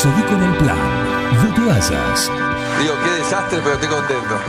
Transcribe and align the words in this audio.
Seguí 0.00 0.22
con 0.22 0.42
el 0.42 0.56
plan. 0.56 0.78
No 1.34 1.54
te 1.54 1.60
vayas. 1.60 2.32
Digo, 2.80 2.94
qué 3.04 3.10
desastre, 3.18 3.58
pero 3.62 3.74
estoy 3.74 3.88
contento. 3.90 4.40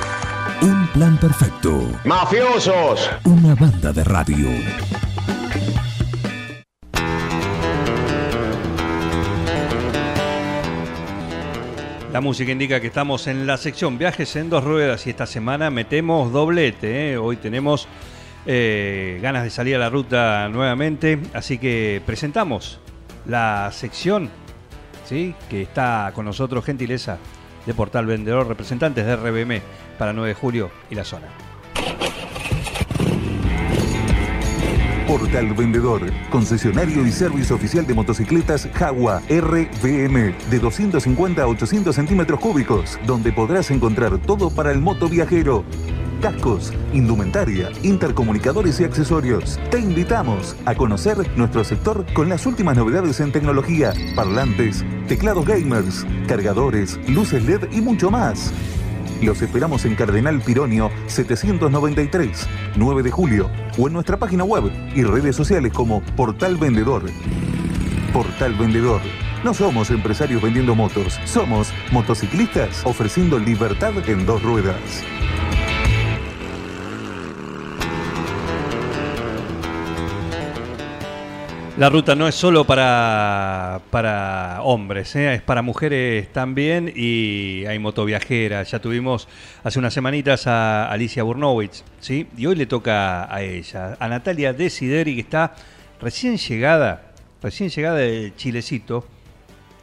Un 0.61 0.87
plan 0.93 1.17
perfecto. 1.17 1.91
¡Mafiosos! 2.05 3.09
Una 3.25 3.53
banda 3.55 3.91
de 3.91 4.01
radio. 4.05 4.47
La 12.13 12.21
música 12.21 12.53
indica 12.53 12.79
que 12.79 12.87
estamos 12.87 13.27
en 13.27 13.45
la 13.45 13.57
sección 13.57 13.97
Viajes 13.97 14.33
en 14.37 14.49
dos 14.49 14.63
ruedas 14.63 15.05
y 15.05 15.09
esta 15.09 15.25
semana 15.25 15.69
metemos 15.69 16.31
doblete. 16.31 17.11
¿eh? 17.11 17.17
Hoy 17.17 17.35
tenemos 17.35 17.89
eh, 18.45 19.19
ganas 19.21 19.43
de 19.43 19.49
salir 19.49 19.75
a 19.75 19.79
la 19.79 19.89
ruta 19.89 20.47
nuevamente, 20.47 21.19
así 21.33 21.57
que 21.57 22.01
presentamos 22.05 22.79
la 23.25 23.69
sección 23.73 24.29
¿sí? 25.11 25.35
que 25.49 25.61
está 25.61 26.13
con 26.15 26.23
nosotros, 26.23 26.63
gentileza 26.63 27.17
de 27.65 27.73
Portal 27.73 28.05
Vendedor, 28.05 28.47
representantes 28.47 29.05
de 29.05 29.17
RBM 29.17 29.61
para 29.99 30.13
9 30.13 30.29
de 30.29 30.33
julio 30.33 30.71
y 30.89 30.95
la 30.95 31.03
zona. 31.03 31.27
Portal 35.05 35.53
Vendedor, 35.53 36.01
concesionario 36.29 37.05
y 37.05 37.11
servicio 37.11 37.57
oficial 37.57 37.85
de 37.85 37.93
motocicletas 37.93 38.69
Jaguar 38.73 39.21
RVM 39.29 40.33
de 40.49 40.59
250 40.59 41.41
a 41.43 41.47
800 41.47 41.93
centímetros 41.93 42.39
cúbicos, 42.39 42.97
donde 43.05 43.33
podrás 43.33 43.69
encontrar 43.71 44.17
todo 44.19 44.49
para 44.49 44.71
el 44.71 44.79
moto 44.79 45.09
viajero. 45.09 45.65
Cascos, 46.21 46.71
indumentaria, 46.93 47.71
intercomunicadores 47.81 48.79
y 48.79 48.83
accesorios. 48.83 49.59
Te 49.71 49.79
invitamos 49.79 50.55
a 50.65 50.75
conocer 50.75 51.17
nuestro 51.35 51.63
sector 51.63 52.05
con 52.13 52.29
las 52.29 52.45
últimas 52.45 52.77
novedades 52.77 53.19
en 53.19 53.31
tecnología, 53.31 53.91
parlantes, 54.15 54.85
teclados 55.07 55.47
gamers, 55.47 56.05
cargadores, 56.27 56.99
luces 57.09 57.43
LED 57.43 57.71
y 57.71 57.81
mucho 57.81 58.11
más. 58.11 58.53
Los 59.23 59.41
esperamos 59.41 59.83
en 59.85 59.95
Cardenal 59.95 60.39
Pironio 60.41 60.91
793, 61.07 62.47
9 62.75 63.01
de 63.01 63.11
julio, 63.11 63.49
o 63.79 63.87
en 63.87 63.93
nuestra 63.93 64.17
página 64.17 64.43
web 64.43 64.71
y 64.95 65.03
redes 65.03 65.35
sociales 65.35 65.73
como 65.73 66.01
Portal 66.15 66.55
Vendedor. 66.55 67.03
Portal 68.13 68.53
Vendedor. 68.53 69.01
No 69.43 69.55
somos 69.55 69.89
empresarios 69.89 70.39
vendiendo 70.39 70.75
motos, 70.75 71.19
somos 71.25 71.73
motociclistas 71.91 72.85
ofreciendo 72.85 73.39
libertad 73.39 73.93
en 74.07 74.27
dos 74.27 74.43
ruedas. 74.43 75.03
La 81.81 81.89
ruta 81.89 82.13
no 82.13 82.27
es 82.27 82.35
solo 82.35 82.63
para, 82.65 83.81
para 83.89 84.61
hombres, 84.61 85.15
¿eh? 85.15 85.33
es 85.33 85.41
para 85.41 85.63
mujeres 85.63 86.31
también 86.31 86.93
y 86.95 87.65
hay 87.65 87.79
motoviajeras. 87.79 88.69
Ya 88.69 88.77
tuvimos 88.77 89.27
hace 89.63 89.79
unas 89.79 89.91
semanitas 89.91 90.45
a 90.45 90.91
Alicia 90.91 91.23
Burnowitz, 91.23 91.83
¿sí? 91.99 92.27
y 92.37 92.45
hoy 92.45 92.55
le 92.55 92.67
toca 92.67 93.33
a 93.33 93.41
ella, 93.41 93.97
a 93.99 94.07
Natalia 94.07 94.53
Desideri, 94.53 95.15
que 95.15 95.21
está 95.21 95.55
recién 95.99 96.37
llegada, 96.37 97.13
recién 97.41 97.71
llegada 97.71 97.95
de 97.95 98.31
Chilecito, 98.35 99.03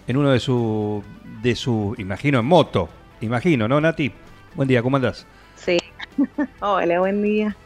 en 0.06 0.18
uno 0.18 0.30
de 0.30 0.38
sus, 0.38 1.02
de 1.42 1.56
su, 1.56 1.96
imagino, 1.98 2.38
en 2.38 2.46
moto, 2.46 2.88
imagino, 3.22 3.66
¿no, 3.66 3.80
Nati? 3.80 4.12
Buen 4.54 4.68
día, 4.68 4.84
¿cómo 4.84 4.98
andás? 4.98 5.26
Sí, 5.56 5.78
hola, 6.60 7.00
buen 7.00 7.24
día. 7.24 7.56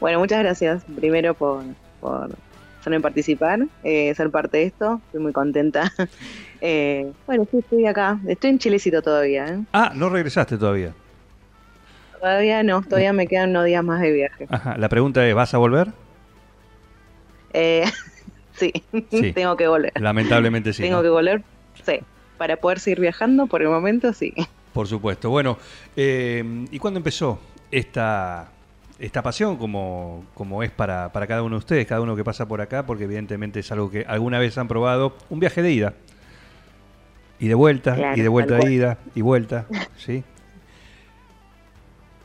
Bueno, 0.00 0.18
muchas 0.18 0.40
gracias 0.40 0.82
primero 0.96 1.34
por, 1.34 1.62
por 2.00 2.28
en 2.96 3.02
participar, 3.02 3.66
eh, 3.84 4.14
ser 4.14 4.30
parte 4.30 4.58
de 4.58 4.62
esto. 4.64 5.00
Estoy 5.06 5.20
muy 5.20 5.32
contenta. 5.32 5.92
Eh, 6.60 7.12
bueno, 7.24 7.46
sí, 7.48 7.58
estoy 7.58 7.86
acá. 7.86 8.18
Estoy 8.26 8.50
en 8.50 8.58
Chilecito 8.58 9.00
todavía. 9.00 9.46
¿eh? 9.46 9.60
Ah, 9.72 9.92
no 9.94 10.08
regresaste 10.08 10.58
todavía. 10.58 10.92
Todavía 12.18 12.64
no, 12.64 12.82
todavía 12.82 13.12
me 13.12 13.28
quedan 13.28 13.50
unos 13.50 13.66
días 13.66 13.84
más 13.84 14.00
de 14.00 14.10
viaje. 14.10 14.48
Ajá. 14.50 14.76
La 14.76 14.88
pregunta 14.88 15.24
es, 15.24 15.32
¿vas 15.36 15.54
a 15.54 15.58
volver? 15.58 15.92
sí, 18.54 18.72
tengo 19.36 19.56
que 19.56 19.68
volver. 19.68 19.92
Lamentablemente 20.00 20.72
sí. 20.72 20.82
Tengo 20.82 21.00
que 21.00 21.10
volver, 21.10 21.44
sí. 21.86 22.00
Para 22.38 22.56
poder 22.56 22.80
seguir 22.80 22.98
viajando, 22.98 23.46
por 23.46 23.62
el 23.62 23.68
momento 23.68 24.12
sí. 24.12 24.34
Por 24.72 24.88
supuesto. 24.88 25.30
Bueno, 25.30 25.58
¿y 25.94 26.78
cuándo 26.80 26.98
empezó 26.98 27.38
esta 27.70 28.50
esta 28.98 29.22
pasión 29.22 29.56
como, 29.56 30.24
como 30.34 30.62
es 30.62 30.70
para, 30.70 31.12
para, 31.12 31.26
cada 31.26 31.42
uno 31.42 31.56
de 31.56 31.60
ustedes, 31.60 31.86
cada 31.86 32.00
uno 32.00 32.16
que 32.16 32.24
pasa 32.24 32.48
por 32.48 32.60
acá, 32.60 32.84
porque 32.84 33.04
evidentemente 33.04 33.60
es 33.60 33.70
algo 33.70 33.90
que 33.90 34.04
alguna 34.08 34.38
vez 34.38 34.58
han 34.58 34.68
probado, 34.68 35.16
un 35.30 35.40
viaje 35.40 35.62
de 35.62 35.72
ida. 35.72 35.94
Y 37.38 37.46
de 37.46 37.54
vuelta, 37.54 38.14
y 38.16 38.20
de 38.20 38.28
vuelta 38.28 38.56
de 38.56 38.72
ida, 38.72 38.98
y 39.14 39.20
vuelta, 39.20 39.66
¿sí? 39.96 40.24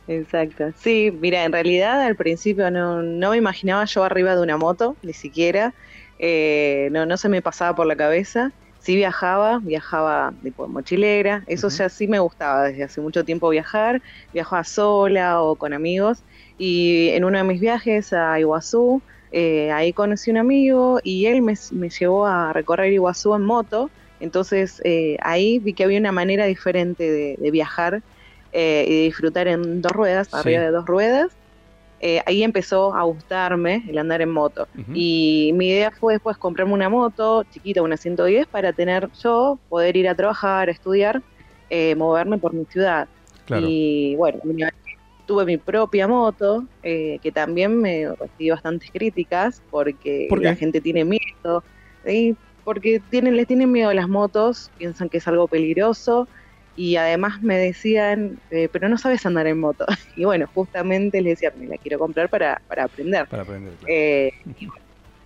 Exacto. 0.08 0.72
Sí, 0.76 1.16
mira, 1.20 1.44
en 1.44 1.52
realidad 1.52 2.02
al 2.02 2.16
principio 2.16 2.70
no, 2.70 3.02
no 3.02 3.30
me 3.30 3.36
imaginaba 3.36 3.84
yo 3.84 4.02
arriba 4.02 4.34
de 4.34 4.42
una 4.42 4.56
moto, 4.56 4.96
ni 5.02 5.12
siquiera. 5.12 5.72
Eh, 6.18 6.88
no, 6.90 7.06
no 7.06 7.16
se 7.16 7.28
me 7.28 7.40
pasaba 7.40 7.74
por 7.76 7.86
la 7.86 7.96
cabeza. 7.96 8.52
Sí 8.80 8.96
viajaba, 8.96 9.60
viajaba 9.60 10.34
tipo 10.42 10.68
mochilera, 10.68 11.42
eso 11.46 11.70
ya 11.70 11.88
sí 11.88 12.06
me 12.06 12.18
gustaba 12.18 12.64
desde 12.64 12.82
hace 12.82 13.00
mucho 13.00 13.24
tiempo 13.24 13.48
viajar, 13.48 14.02
viajaba 14.30 14.62
sola 14.62 15.40
o 15.40 15.56
con 15.56 15.72
amigos 15.72 16.22
y 16.58 17.08
en 17.10 17.24
uno 17.24 17.38
de 17.38 17.44
mis 17.44 17.60
viajes 17.60 18.12
a 18.12 18.38
Iguazú, 18.38 19.02
eh, 19.32 19.72
ahí 19.72 19.92
conocí 19.92 20.30
un 20.30 20.36
amigo 20.36 21.00
y 21.02 21.26
él 21.26 21.42
me, 21.42 21.56
llevó 21.90 22.26
a 22.26 22.52
recorrer 22.52 22.92
Iguazú 22.92 23.34
en 23.34 23.42
moto. 23.42 23.90
Entonces 24.20 24.80
eh, 24.84 25.16
ahí 25.20 25.58
vi 25.58 25.74
que 25.74 25.84
había 25.84 25.98
una 25.98 26.12
manera 26.12 26.46
diferente 26.46 27.10
de, 27.10 27.50
viajar 27.50 28.02
eh, 28.52 28.84
y 28.88 28.94
de 28.94 29.02
disfrutar 29.02 29.48
en 29.48 29.82
dos 29.82 29.90
ruedas, 29.90 30.32
arriba 30.32 30.62
de 30.62 30.70
dos 30.70 30.86
ruedas. 30.86 31.32
ahí 32.26 32.44
empezó 32.44 32.94
a 32.94 33.02
gustarme 33.02 33.84
el 33.88 33.98
andar 33.98 34.22
en 34.22 34.30
moto. 34.30 34.68
Y 34.94 35.50
mi 35.54 35.70
idea 35.70 35.90
fue 35.90 36.12
después 36.12 36.36
comprarme 36.36 36.72
una 36.72 36.88
moto 36.88 37.42
chiquita, 37.50 37.82
una 37.82 37.96
110, 37.96 38.46
para 38.46 38.72
tener 38.72 39.10
yo, 39.20 39.58
poder 39.68 39.96
ir 39.96 40.08
a 40.08 40.14
trabajar, 40.14 40.68
a 40.68 40.70
estudiar, 40.70 41.20
moverme 41.96 42.38
por 42.38 42.52
mi 42.52 42.66
ciudad. 42.66 43.08
Y 43.48 44.14
bueno, 44.14 44.38
tuve 45.26 45.44
mi 45.44 45.56
propia 45.56 46.06
moto, 46.06 46.64
eh, 46.82 47.18
que 47.22 47.32
también 47.32 47.78
me 47.80 48.08
recibí 48.14 48.50
bastantes 48.50 48.90
críticas 48.90 49.62
porque 49.70 50.28
la 50.30 50.54
gente 50.54 50.80
tiene 50.80 51.04
miedo, 51.04 51.64
porque 52.64 53.00
tienen, 53.10 53.36
les 53.36 53.46
tienen 53.46 53.70
miedo 53.72 53.90
a 53.90 53.94
las 53.94 54.08
motos, 54.08 54.70
piensan 54.76 55.08
que 55.08 55.18
es 55.18 55.28
algo 55.28 55.48
peligroso 55.48 56.28
y 56.76 56.96
además 56.96 57.40
me 57.42 57.56
decían, 57.56 58.38
eh, 58.50 58.68
pero 58.72 58.88
no 58.88 58.98
sabes 58.98 59.24
andar 59.26 59.46
en 59.46 59.60
moto. 59.60 59.86
Y 60.16 60.24
bueno, 60.24 60.46
justamente 60.52 61.20
les 61.20 61.38
decía, 61.38 61.52
me 61.56 61.66
la 61.66 61.76
quiero 61.76 61.98
comprar 61.98 62.28
para, 62.28 62.60
para 62.68 62.84
aprender. 62.84 63.26
Para 63.28 63.42
aprender, 63.42 63.72
claro. 63.74 63.94
Eh, 63.94 64.32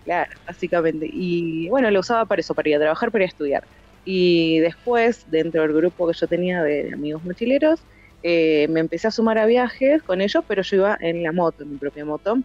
claro, 0.05 0.31
básicamente. 0.47 1.09
Y 1.11 1.69
bueno, 1.69 1.91
lo 1.91 2.01
usaba 2.01 2.25
para 2.27 2.41
eso, 2.41 2.55
para 2.55 2.69
ir 2.69 2.77
a 2.77 2.81
trabajar, 2.81 3.11
para 3.11 3.25
ir 3.25 3.29
a 3.29 3.33
estudiar. 3.33 3.65
Y 4.05 4.59
después, 4.61 5.25
dentro 5.31 5.63
del 5.63 5.73
grupo 5.73 6.07
que 6.07 6.15
yo 6.15 6.27
tenía 6.27 6.63
de 6.63 6.93
amigos 6.93 7.23
mochileros, 7.25 7.81
eh, 8.23 8.67
me 8.69 8.81
empecé 8.81 9.09
a 9.09 9.11
sumar 9.11 9.39
a 9.39 9.47
viajes 9.47 10.03
con 10.03 10.21
ellos, 10.21 10.45
pero 10.47 10.63
yo 10.63 10.77
iba 10.77 10.99
en 11.01 11.23
la 11.23 11.33
moto, 11.33 11.63
en 11.63 11.73
mi 11.73 11.77
propia 11.77 12.05
moto. 12.05 12.39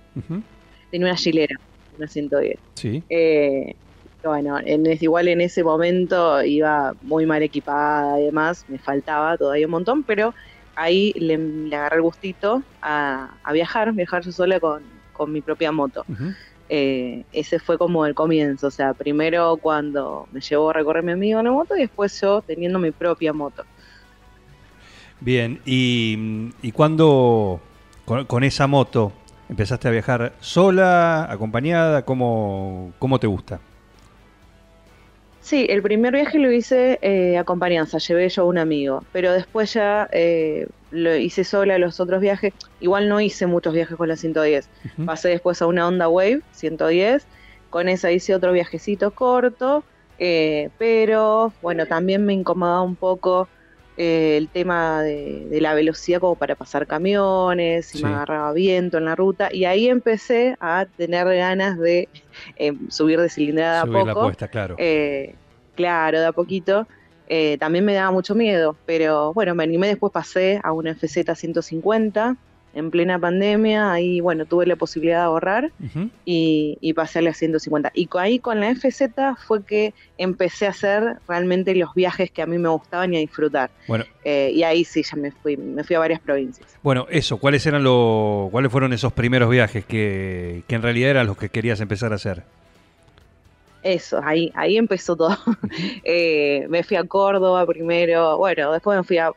Tenía 0.91 1.07
una 1.07 1.15
chilera, 1.15 1.59
una 1.97 2.07
110. 2.07 2.59
Sí. 2.75 3.03
Eh, 3.09 3.75
bueno, 4.23 4.57
en, 4.63 4.85
igual 5.01 5.27
en 5.27 5.41
ese 5.41 5.63
momento 5.63 6.43
iba 6.43 6.93
muy 7.01 7.25
mal 7.25 7.43
equipada 7.43 8.19
y 8.19 8.25
demás, 8.25 8.65
me 8.67 8.77
faltaba 8.77 9.37
todavía 9.37 9.65
un 9.65 9.71
montón, 9.71 10.03
pero 10.03 10.33
ahí 10.75 11.13
le, 11.17 11.35
agarré 11.75 11.97
el 11.97 12.01
gustito 12.03 12.63
a, 12.81 13.31
viajar, 13.51 13.91
viajar 13.93 14.23
yo 14.23 14.31
sola 14.31 14.59
con, 14.59 14.83
mi 15.27 15.41
propia 15.41 15.71
moto. 15.71 16.05
Eh, 16.69 17.23
ese 17.31 17.59
fue 17.59 17.77
como 17.77 18.05
el 18.05 18.13
comienzo, 18.13 18.67
o 18.67 18.71
sea, 18.71 18.93
primero 18.93 19.57
cuando 19.57 20.27
me 20.31 20.41
llevó 20.41 20.69
a 20.69 20.73
recorrer 20.73 21.03
mi 21.03 21.11
amigo 21.13 21.39
en 21.39 21.45
la 21.45 21.51
moto 21.51 21.77
y 21.77 21.81
después 21.81 22.19
yo 22.19 22.41
teniendo 22.41 22.79
mi 22.79 22.91
propia 22.91 23.31
moto. 23.31 23.63
Bien, 25.23 25.61
¿y, 25.65 26.51
y 26.61 26.73
cuándo 26.73 27.61
con, 28.03 28.43
esa 28.43 28.67
moto 28.67 29.13
empezaste 29.47 29.87
a 29.87 29.91
viajar 29.91 30.33
sola, 30.41 31.31
acompañada? 31.31 32.03
¿Cómo, 32.03 32.91
cómo 32.99 33.19
te 33.19 33.27
gusta? 33.27 33.61
Sí, 35.39 35.65
el 35.69 35.81
primer 35.81 36.13
viaje 36.13 36.39
lo 36.39 36.51
hice 36.51 36.99
eh, 37.01 37.37
acompañanza, 37.37 37.99
llevé 37.99 38.27
yo 38.27 38.43
a 38.43 38.45
un 38.45 38.57
amigo, 38.57 39.05
pero 39.13 39.31
después 39.31 39.73
ya 39.73 40.09
eh, 40.11 40.67
lo 40.91 41.15
hice 41.15 41.45
sola 41.45 41.77
los 41.77 42.01
otros 42.01 42.19
viajes. 42.19 42.53
Igual 42.81 43.07
no 43.07 43.21
hice 43.21 43.45
muchos 43.45 43.73
viajes 43.73 43.95
con 43.95 44.09
la 44.09 44.17
110. 44.17 44.67
Pasé 45.05 45.29
después 45.29 45.61
a 45.61 45.67
una 45.67 45.87
Honda 45.87 46.09
Wave 46.09 46.41
110, 46.51 47.25
con 47.69 47.87
esa 47.87 48.11
hice 48.11 48.35
otro 48.35 48.51
viajecito 48.51 49.11
corto, 49.11 49.85
eh, 50.19 50.69
pero 50.77 51.53
bueno, 51.61 51.85
también 51.85 52.25
me 52.25 52.33
incomodaba 52.33 52.81
un 52.81 52.97
poco 52.97 53.47
eh, 53.97 54.37
el 54.37 54.49
tema 54.49 55.01
de, 55.03 55.47
la 55.61 55.73
velocidad 55.73 56.19
como 56.19 56.35
para 56.35 56.55
pasar 56.55 56.87
camiones, 56.87 57.85
si 57.87 58.03
me 58.03 58.09
agarraba 58.09 58.53
viento 58.53 58.97
en 58.97 59.05
la 59.05 59.15
ruta, 59.15 59.49
y 59.53 59.65
ahí 59.65 59.87
empecé 59.87 60.55
a 60.59 60.85
tener 60.97 61.27
ganas 61.27 61.77
de 61.77 62.09
eh, 62.55 62.73
subir 62.89 63.19
de 63.19 63.29
cilindrada 63.29 63.81
a 63.81 63.85
poco. 63.85 64.31
claro. 64.49 64.75
Eh, 64.77 65.35
claro, 65.75 66.19
de 66.19 66.25
a 66.25 66.31
poquito. 66.31 66.87
eh, 67.27 67.57
también 67.59 67.85
me 67.85 67.93
daba 67.93 68.11
mucho 68.11 68.35
miedo, 68.35 68.75
pero 68.85 69.33
bueno, 69.33 69.55
me 69.55 69.63
animé, 69.63 69.87
después 69.87 70.11
pasé 70.11 70.59
a 70.63 70.71
una 70.71 70.93
FZ 70.93 71.35
150 71.35 72.35
en 72.73 72.91
plena 72.91 73.19
pandemia, 73.19 73.91
ahí 73.91 74.19
bueno, 74.19 74.45
tuve 74.45 74.65
la 74.65 74.75
posibilidad 74.75 75.19
de 75.19 75.23
ahorrar 75.23 75.71
y, 76.25 76.93
pasé 76.95 77.19
a 77.19 77.21
la 77.21 77.33
150. 77.33 77.91
Y 77.93 78.09
ahí 78.17 78.39
con 78.39 78.59
la 78.59 78.73
FZ 78.73 79.03
fue 79.45 79.63
que 79.63 79.93
empecé 80.17 80.67
a 80.67 80.69
hacer 80.69 81.17
realmente 81.27 81.75
los 81.75 81.93
viajes 81.93 82.31
que 82.31 82.41
a 82.41 82.45
mí 82.45 82.57
me 82.57 82.69
gustaban 82.69 83.13
y 83.13 83.17
a 83.17 83.19
disfrutar. 83.19 83.71
Bueno. 83.87 84.05
Eh, 84.23 84.51
y 84.53 84.63
ahí 84.63 84.83
sí, 84.83 85.03
ya 85.03 85.17
me 85.17 85.31
fui, 85.31 85.57
me 85.57 85.83
fui 85.83 85.95
a 85.95 85.99
varias 85.99 86.19
provincias. 86.19 86.77
Bueno, 86.81 87.07
eso, 87.09 87.37
¿cuáles 87.37 87.65
eran 87.65 87.83
los, 87.83 88.49
cuáles 88.51 88.71
fueron 88.71 88.93
esos 88.93 89.13
primeros 89.13 89.49
viajes 89.49 89.85
que, 89.85 90.63
que 90.67 90.75
en 90.75 90.81
realidad 90.81 91.11
eran 91.11 91.27
los 91.27 91.37
que 91.37 91.49
querías 91.49 91.79
empezar 91.81 92.11
a 92.11 92.15
hacer? 92.15 92.43
Eso, 93.83 94.21
ahí, 94.23 94.51
ahí 94.55 94.77
empezó 94.77 95.15
todo. 95.15 95.37
Eh, 96.05 96.67
me 96.69 96.83
fui 96.83 96.97
a 96.97 97.03
Córdoba 97.03 97.65
primero, 97.65 98.37
bueno, 98.37 98.71
después 98.71 98.97
me 98.97 99.03
fui 99.03 99.17
a, 99.17 99.31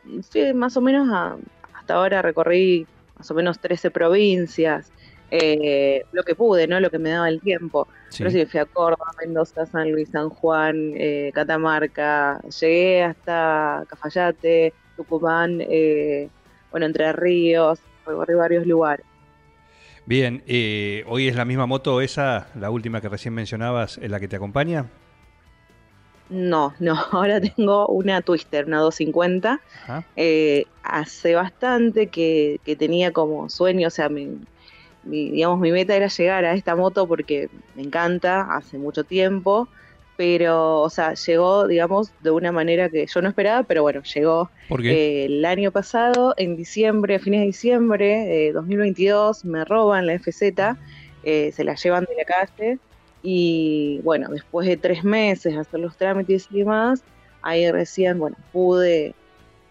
más 0.53 0.77
o 0.77 0.81
menos 0.81 1.07
a, 1.11 1.35
hasta 1.73 1.95
ahora 1.95 2.21
recorrí 2.21 2.85
más 3.17 3.29
o 3.31 3.33
menos 3.33 3.59
13 3.59 3.91
provincias, 3.91 4.91
eh, 5.29 6.03
lo 6.11 6.23
que 6.23 6.35
pude, 6.35 6.67
¿no? 6.67 6.79
Lo 6.79 6.89
que 6.89 6.99
me 6.99 7.09
daba 7.09 7.29
el 7.29 7.41
tiempo. 7.41 7.87
Pero 8.17 8.29
sí, 8.29 8.45
fui 8.45 8.59
a 8.59 8.65
Córdoba, 8.65 9.11
Mendoza, 9.19 9.65
San 9.65 9.91
Luis, 9.91 10.09
San 10.09 10.29
Juan, 10.29 10.93
eh, 10.95 11.31
Catamarca, 11.33 12.39
llegué 12.59 13.03
hasta 13.03 13.83
Cafayate, 13.89 14.73
Tucumán, 14.95 15.57
bueno, 16.71 16.85
Entre 16.85 17.11
Ríos, 17.13 17.79
recorrí 18.05 18.33
varios 18.35 18.65
lugares. 18.65 19.05
Bien, 20.07 20.41
eh, 20.47 21.03
¿hoy 21.07 21.27
es 21.27 21.35
la 21.35 21.43
misma 21.43 21.65
moto 21.65 21.99
esa, 21.99 22.47
la 22.55 22.69
última 22.69 23.01
que 23.01 23.09
recién 23.09 23.33
mencionabas, 23.33 23.97
en 23.97 24.11
la 24.11 24.21
que 24.21 24.29
te 24.29 24.37
acompaña? 24.37 24.85
No, 26.29 26.73
no, 26.79 26.95
ahora 27.11 27.39
tengo 27.41 27.87
una 27.87 28.21
Twister, 28.21 28.65
una 28.65 28.79
250. 28.79 29.61
Eh, 30.15 30.65
hace 30.83 31.35
bastante 31.35 32.07
que, 32.07 32.59
tenía 32.77 33.11
como 33.11 33.49
sueño, 33.49 33.87
o 33.87 33.91
sea, 33.91 34.09
mi, 34.09 34.37
digamos, 35.03 35.59
mi 35.59 35.71
meta 35.71 35.95
era 35.95 36.07
llegar 36.07 36.45
a 36.45 36.53
esta 36.53 36.75
moto 36.75 37.07
porque 37.07 37.49
me 37.75 37.83
encanta, 37.83 38.41
hace 38.55 38.77
mucho 38.77 39.03
tiempo 39.03 39.67
pero, 40.17 40.81
o 40.81 40.89
sea, 40.89 41.13
llegó, 41.13 41.67
digamos, 41.67 42.11
de 42.21 42.31
una 42.31 42.51
manera 42.51 42.89
que 42.89 43.05
yo 43.05 43.21
no 43.21 43.29
esperaba, 43.29 43.61
pero 43.63 43.83
bueno, 43.83 44.01
llegó 44.01 44.49
eh, 44.83 45.25
el 45.25 45.45
año 45.45 45.71
pasado, 45.71 46.33
en 46.37 46.57
diciembre, 46.57 47.15
a 47.15 47.19
fines 47.19 47.41
de 47.41 47.45
diciembre 47.45 48.25
de 48.25 48.51
2022, 48.51 49.45
me 49.45 49.63
roban 49.63 50.07
la 50.07 50.13
FZ, 50.17 50.41
eh, 51.23 51.51
se 51.53 51.63
la 51.63 51.75
llevan 51.75 52.05
de 52.05 52.15
la 52.15 52.25
calle, 52.25 52.79
y 53.29 53.99
bueno, 54.05 54.29
después 54.29 54.65
de 54.65 54.77
tres 54.77 55.03
meses 55.03 55.57
hacer 55.57 55.81
los 55.81 55.97
trámites 55.97 56.47
y 56.49 56.59
demás, 56.59 57.03
ahí 57.41 57.69
recién, 57.69 58.19
bueno, 58.19 58.37
pude, 58.53 59.15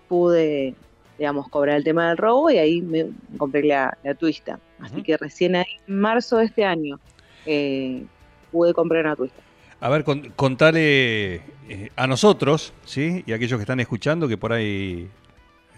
pude, 0.09 0.75
digamos, 1.17 1.49
cobrar 1.49 1.79
el 1.79 1.83
tema 1.83 2.09
del 2.09 2.19
robo 2.19 2.51
y 2.51 2.59
ahí 2.59 2.83
me 2.83 3.07
compré 3.39 3.63
la, 3.63 3.97
la 4.05 4.15
twista. 4.15 4.61
Así 4.79 5.03
que 5.03 5.17
recién 5.17 5.55
en 5.55 5.65
marzo 5.87 6.37
de 6.37 6.45
este 6.45 6.67
año 6.67 7.01
eh, 7.47 8.05
pude 8.53 8.75
comprar 8.75 9.07
una 9.07 9.17
twista. 9.17 9.41
A 9.81 9.89
ver, 9.89 10.05
contale 10.05 11.37
eh, 11.37 11.91
a 11.97 12.07
nosotros, 12.07 12.75
¿sí? 12.85 13.25
Y 13.27 13.33
a 13.33 13.37
aquellos 13.37 13.57
que 13.57 13.63
están 13.63 13.81
escuchando 13.81 14.29
que 14.29 14.37
por 14.37 14.53
ahí 14.53 15.09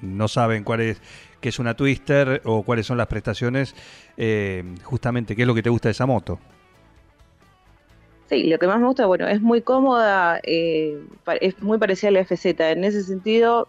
no 0.03 0.27
saben 0.27 0.65
cuál 0.65 0.81
es, 0.81 1.01
qué 1.41 1.51
es 1.51 1.61
una 1.61 1.75
Twister 1.75 2.43
o 2.45 2.65
cuáles 2.65 2.87
son 2.87 2.99
las 2.99 3.07
prestaciones, 3.07 3.77
eh, 4.17 4.65
justamente, 4.83 5.37
¿qué 5.37 5.43
es 5.43 5.47
lo 5.47 5.55
que 5.55 5.63
te 5.63 5.71
gusta 5.71 5.91
de 5.91 5.93
esa 5.93 6.07
moto? 6.07 6.41
Sí, 8.29 8.45
lo 8.45 8.59
que 8.59 8.67
más 8.67 8.79
me 8.79 8.87
gusta, 8.87 9.07
bueno, 9.07 9.27
es 9.27 9.41
muy 9.41 9.63
cómoda, 9.63 10.41
eh, 10.43 10.99
es 11.41 11.63
muy 11.63 11.79
parecida 11.79 12.11
a 12.11 12.13
la 12.13 12.21
FZ. 12.21 12.61
En 12.61 12.85
ese 12.85 13.03
sentido, 13.03 13.69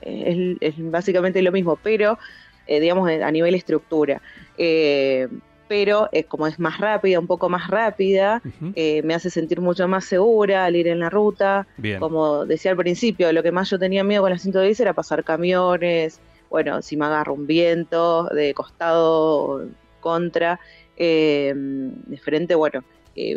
es, 0.00 0.56
es 0.60 0.74
básicamente 0.90 1.42
lo 1.42 1.52
mismo, 1.52 1.78
pero, 1.82 2.18
digamos, 2.66 3.10
a 3.10 3.30
nivel 3.30 3.54
estructura 3.54 4.22
pero 5.72 6.10
eh, 6.12 6.24
como 6.24 6.46
es 6.46 6.58
más 6.58 6.76
rápida, 6.76 7.18
un 7.18 7.26
poco 7.26 7.48
más 7.48 7.68
rápida, 7.68 8.42
eh, 8.74 9.00
me 9.04 9.14
hace 9.14 9.30
sentir 9.30 9.62
mucho 9.62 9.88
más 9.88 10.04
segura 10.04 10.66
al 10.66 10.76
ir 10.76 10.86
en 10.86 10.98
la 10.98 11.08
ruta. 11.08 11.66
Como 11.98 12.44
decía 12.44 12.72
al 12.72 12.76
principio, 12.76 13.32
lo 13.32 13.42
que 13.42 13.52
más 13.52 13.70
yo 13.70 13.78
tenía 13.78 14.04
miedo 14.04 14.20
con 14.20 14.32
la 14.32 14.36
110 14.36 14.78
era 14.80 14.92
pasar 14.92 15.24
camiones, 15.24 16.20
bueno, 16.50 16.82
si 16.82 16.98
me 16.98 17.06
agarro 17.06 17.32
un 17.32 17.46
viento 17.46 18.24
de 18.24 18.52
costado 18.52 19.66
contra, 20.00 20.60
eh, 20.98 21.54
de 21.56 22.18
frente, 22.18 22.54
bueno, 22.54 22.84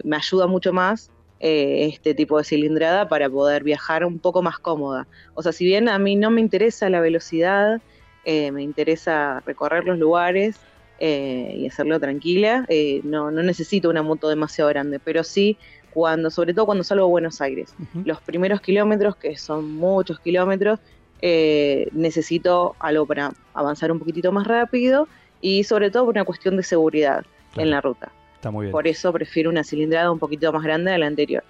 me 0.03 0.15
ayuda 0.15 0.47
mucho 0.47 0.73
más 0.73 1.11
este 1.39 2.15
tipo 2.15 2.37
de 2.37 2.43
cilindrada 2.43 3.07
para 3.07 3.29
poder 3.29 3.63
viajar 3.63 4.05
un 4.05 4.19
poco 4.19 4.41
más 4.41 4.57
cómoda. 4.57 5.07
O 5.35 5.43
sea, 5.43 5.51
si 5.51 5.65
bien 5.65 5.89
a 5.89 5.99
mí 5.99 6.15
no 6.15 6.31
me 6.31 6.41
interesa 6.41 6.89
la 6.89 7.01
velocidad, 7.01 7.81
me 8.25 8.63
interesa 8.63 9.41
recorrer 9.45 9.83
los 9.83 9.99
lugares, 9.99 10.59
eh, 10.99 11.55
y 11.57 11.67
hacerlo 11.67 11.99
tranquila. 11.99 12.65
Eh, 12.69 13.01
no, 13.03 13.31
no 13.31 13.43
necesito 13.43 13.89
una 13.89 14.01
moto 14.01 14.29
demasiado 14.29 14.69
grande, 14.69 14.99
pero 14.99 15.23
sí 15.23 15.57
cuando, 15.91 16.29
sobre 16.29 16.53
todo 16.53 16.65
cuando 16.65 16.83
salgo 16.83 17.05
a 17.05 17.09
Buenos 17.09 17.41
Aires. 17.41 17.73
Los 18.05 18.21
primeros 18.21 18.61
kilómetros, 18.61 19.15
que 19.15 19.37
son 19.37 19.73
muchos 19.75 20.19
kilómetros, 20.19 20.79
eh, 21.21 21.87
necesito 21.93 22.75
algo 22.79 23.05
para 23.05 23.33
avanzar 23.53 23.91
un 23.91 23.99
poquitito 23.99 24.31
más 24.31 24.45
rápido 24.47 25.07
y 25.41 25.63
sobre 25.63 25.89
todo 25.91 26.05
por 26.05 26.15
una 26.15 26.25
cuestión 26.25 26.57
de 26.57 26.63
seguridad 26.63 27.25
en 27.55 27.71
la 27.71 27.81
ruta. 27.81 28.11
Está 28.45 28.51
muy 28.51 28.65
bien. 28.65 28.73
Por 28.73 28.87
eso 28.87 29.11
prefiero 29.11 29.49
una 29.49 29.63
cilindrada 29.63 30.11
un 30.11 30.19
poquito 30.19 30.53
más 30.53 30.61
grande 30.61 30.91
de 30.91 30.99
la 30.99 31.07
anterior. 31.07 31.43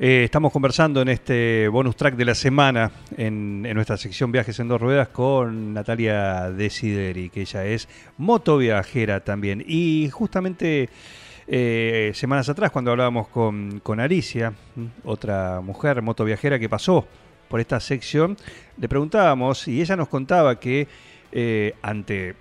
Eh, 0.00 0.24
estamos 0.24 0.50
conversando 0.50 1.00
en 1.00 1.10
este 1.10 1.68
bonus 1.68 1.94
track 1.94 2.16
de 2.16 2.24
la 2.24 2.34
semana 2.34 2.90
en, 3.16 3.62
nuestra 3.62 3.96
sección 3.96 4.32
Viajes 4.32 4.58
en 4.58 4.66
dos 4.66 4.80
ruedas 4.80 5.06
con 5.10 5.72
Natalia 5.72 6.50
Desideri, 6.50 7.30
que 7.30 7.42
ella 7.42 7.64
es 7.66 7.88
motoviajera 8.18 9.20
también. 9.20 9.62
Y 9.64 10.10
justamente 10.10 10.88
eh, 11.46 12.10
semanas 12.16 12.48
atrás, 12.48 12.72
cuando 12.72 12.90
hablábamos 12.90 13.28
con, 13.28 13.78
con 13.78 14.00
Alicia, 14.00 14.54
otra 15.04 15.60
mujer 15.60 16.02
motoviajera 16.02 16.58
que 16.58 16.68
pasó 16.68 17.06
por 17.46 17.60
esta 17.60 17.78
sección, 17.78 18.36
le 18.76 18.88
preguntábamos 18.88 19.68
y 19.68 19.80
ella 19.80 19.94
nos 19.94 20.08
contaba 20.08 20.58
que 20.58 20.88
eh, 21.30 21.76
ante 21.80 22.34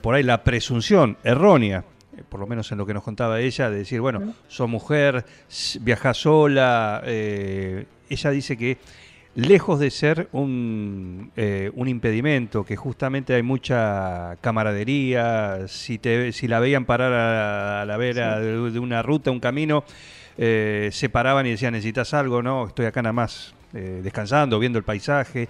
por 0.00 0.14
ahí 0.14 0.22
la 0.22 0.44
presunción 0.44 1.16
errónea 1.24 1.84
por 2.28 2.40
lo 2.40 2.46
menos 2.46 2.70
en 2.72 2.78
lo 2.78 2.86
que 2.86 2.94
nos 2.94 3.02
contaba 3.02 3.40
ella, 3.40 3.70
de 3.70 3.78
decir, 3.78 4.00
bueno, 4.00 4.34
soy 4.48 4.68
mujer, 4.68 5.24
viaja 5.80 6.14
sola. 6.14 7.02
Eh, 7.04 7.86
ella 8.08 8.30
dice 8.30 8.56
que 8.56 8.78
lejos 9.34 9.80
de 9.80 9.90
ser 9.90 10.28
un, 10.32 11.30
eh, 11.36 11.70
un, 11.74 11.88
impedimento, 11.88 12.64
que 12.64 12.76
justamente 12.76 13.34
hay 13.34 13.42
mucha 13.42 14.36
camaradería, 14.40 15.66
si, 15.68 15.98
te, 15.98 16.32
si 16.32 16.48
la 16.48 16.60
veían 16.60 16.84
parar 16.84 17.12
a, 17.12 17.84
la 17.86 17.96
vera 17.96 18.38
de, 18.40 18.78
una 18.78 19.02
ruta, 19.02 19.30
un 19.30 19.40
camino, 19.40 19.84
se 20.36 21.08
paraban 21.10 21.46
y 21.46 21.50
decían, 21.50 21.72
necesitas 21.72 22.14
algo, 22.14 22.42
no, 22.42 22.66
estoy 22.66 22.86
acá 22.86 23.00
nada 23.02 23.12
más 23.12 23.54
descansando, 23.72 24.58
viendo 24.58 24.78
el 24.78 24.84
paisaje. 24.84 25.48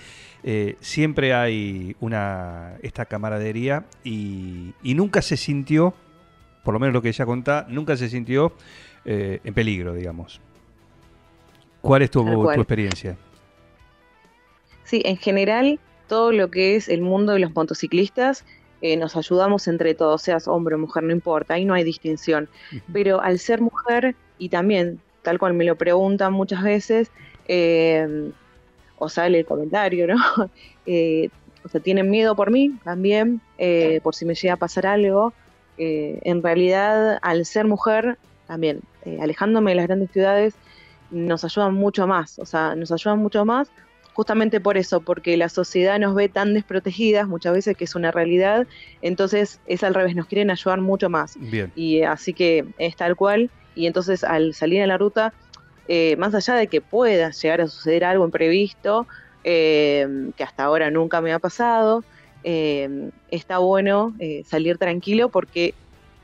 siempre 0.80 1.34
hay 1.34 1.96
una 1.98 2.74
esta 2.82 3.06
camaradería 3.06 3.84
y, 4.04 4.74
y 4.82 4.94
nunca 4.94 5.22
se 5.22 5.36
sintió 5.36 5.94
por 6.62 6.74
lo 6.74 6.80
menos 6.80 6.92
lo 6.92 7.02
que 7.02 7.08
ella 7.08 7.26
contaba, 7.26 7.66
nunca 7.68 7.96
se 7.96 8.08
sintió 8.08 8.52
eh, 9.04 9.40
en 9.44 9.54
peligro, 9.54 9.94
digamos. 9.94 10.40
¿Cuál 11.80 12.02
es 12.02 12.10
tu, 12.10 12.50
experiencia? 12.52 13.16
Sí, 14.84 15.02
en 15.04 15.16
general, 15.16 15.80
todo 16.06 16.30
lo 16.30 16.50
que 16.50 16.76
es 16.76 16.88
el 16.88 17.02
mundo 17.02 17.32
de 17.32 17.40
los 17.40 17.54
motociclistas, 17.54 18.44
eh, 18.80 18.96
nos 18.96 19.16
ayudamos 19.16 19.66
entre 19.66 19.94
todos, 19.94 20.22
seas 20.22 20.46
hombre 20.46 20.76
o 20.76 20.78
mujer, 20.78 21.02
no 21.02 21.12
importa, 21.12 21.54
ahí 21.54 21.64
no 21.64 21.74
hay 21.74 21.82
distinción. 21.82 22.48
Pero 22.92 23.20
al 23.20 23.40
ser 23.40 23.60
mujer, 23.60 24.14
y 24.38 24.48
también, 24.48 25.00
tal 25.22 25.38
cual 25.38 25.54
me 25.54 25.64
lo 25.64 25.76
preguntan 25.76 26.32
muchas 26.32 26.62
veces, 26.62 27.10
eh, 27.48 28.30
o 28.98 29.08
sale 29.08 29.40
el 29.40 29.46
comentario, 29.46 30.06
¿no? 30.06 30.16
o 31.64 31.68
sea, 31.68 31.80
tienen 31.80 32.08
miedo 32.08 32.36
por 32.36 32.52
mí 32.52 32.78
también, 32.84 33.40
por 34.04 34.14
si 34.14 34.24
me 34.24 34.36
llega 34.36 34.54
a 34.54 34.58
pasar 34.58 34.86
algo. 34.86 35.32
Eh, 35.84 36.20
en 36.22 36.44
realidad 36.44 37.18
al 37.22 37.44
ser 37.44 37.66
mujer, 37.66 38.16
también 38.46 38.82
eh, 39.04 39.18
alejándome 39.20 39.72
de 39.72 39.74
las 39.74 39.88
grandes 39.88 40.12
ciudades, 40.12 40.54
nos 41.10 41.42
ayudan 41.42 41.74
mucho 41.74 42.06
más, 42.06 42.38
o 42.38 42.46
sea, 42.46 42.76
nos 42.76 42.92
ayudan 42.92 43.18
mucho 43.18 43.44
más 43.44 43.68
justamente 44.12 44.60
por 44.60 44.76
eso, 44.76 45.00
porque 45.00 45.36
la 45.36 45.48
sociedad 45.48 45.98
nos 45.98 46.14
ve 46.14 46.28
tan 46.28 46.54
desprotegidas 46.54 47.26
muchas 47.26 47.54
veces 47.54 47.76
que 47.76 47.82
es 47.82 47.96
una 47.96 48.12
realidad, 48.12 48.68
entonces 49.00 49.58
es 49.66 49.82
al 49.82 49.94
revés, 49.94 50.14
nos 50.14 50.26
quieren 50.26 50.52
ayudar 50.52 50.80
mucho 50.80 51.08
más. 51.10 51.36
Y 51.74 51.96
eh, 51.96 52.06
así 52.06 52.32
que 52.32 52.64
es 52.78 52.94
tal 52.94 53.16
cual, 53.16 53.50
y 53.74 53.86
entonces 53.86 54.22
al 54.22 54.54
salir 54.54 54.82
en 54.82 54.88
la 54.88 54.98
ruta, 54.98 55.32
más 56.16 56.32
allá 56.32 56.54
de 56.54 56.68
que 56.68 56.80
pueda 56.80 57.30
llegar 57.30 57.60
a 57.60 57.66
suceder 57.66 58.04
algo 58.04 58.24
imprevisto, 58.24 59.08
que 59.42 60.32
hasta 60.44 60.62
ahora 60.62 60.90
nunca 60.90 61.20
me 61.20 61.32
ha 61.32 61.40
pasado, 61.40 62.04
eh, 62.44 63.10
está 63.30 63.58
bueno 63.58 64.14
eh, 64.18 64.42
salir 64.46 64.78
tranquilo 64.78 65.28
porque 65.28 65.74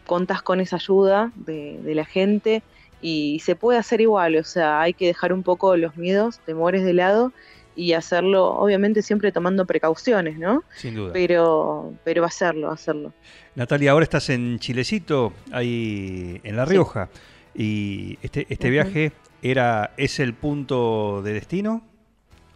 contas 0.07 0.43
con 0.43 0.61
esa 0.61 0.77
ayuda 0.77 1.33
de, 1.37 1.81
la 1.95 2.05
gente 2.05 2.63
y 3.01 3.41
se 3.41 3.55
puede 3.55 3.79
hacer 3.79 4.01
igual, 4.01 4.37
o 4.37 4.45
sea, 4.45 4.81
hay 4.81 4.95
que 4.95 5.07
dejar 5.07 5.33
un 5.33 5.43
poco 5.43 5.77
los 5.77 5.97
miedos, 5.97 6.41
temores 6.41 6.83
de 6.85 6.95
lado 6.95 7.33
y 7.77 7.93
hacerlo, 7.93 8.47
obviamente 8.55 9.03
siempre 9.03 9.31
tomando 9.31 9.65
precauciones, 9.65 10.37
¿no? 10.39 10.65
Sin 10.75 10.97
duda. 10.97 11.13
Pero, 11.13 11.93
pero 12.03 12.25
hacerlo, 12.25 12.73
hacerlo. 12.73 13.13
Natalia, 13.55 13.93
ahora 13.93 14.03
estás 14.03 14.31
en 14.31 14.59
Chilecito, 14.59 15.33
ahí 15.53 16.41
en 16.43 16.57
La 16.57 16.65
Rioja, 16.65 17.09
y 17.55 18.19
este, 18.23 18.47
este 18.49 18.71
viaje 18.71 19.13
era, 19.43 19.93
¿es 19.97 20.19
el 20.19 20.35
punto 20.35 21.23
de 21.23 21.35
destino 21.35 21.83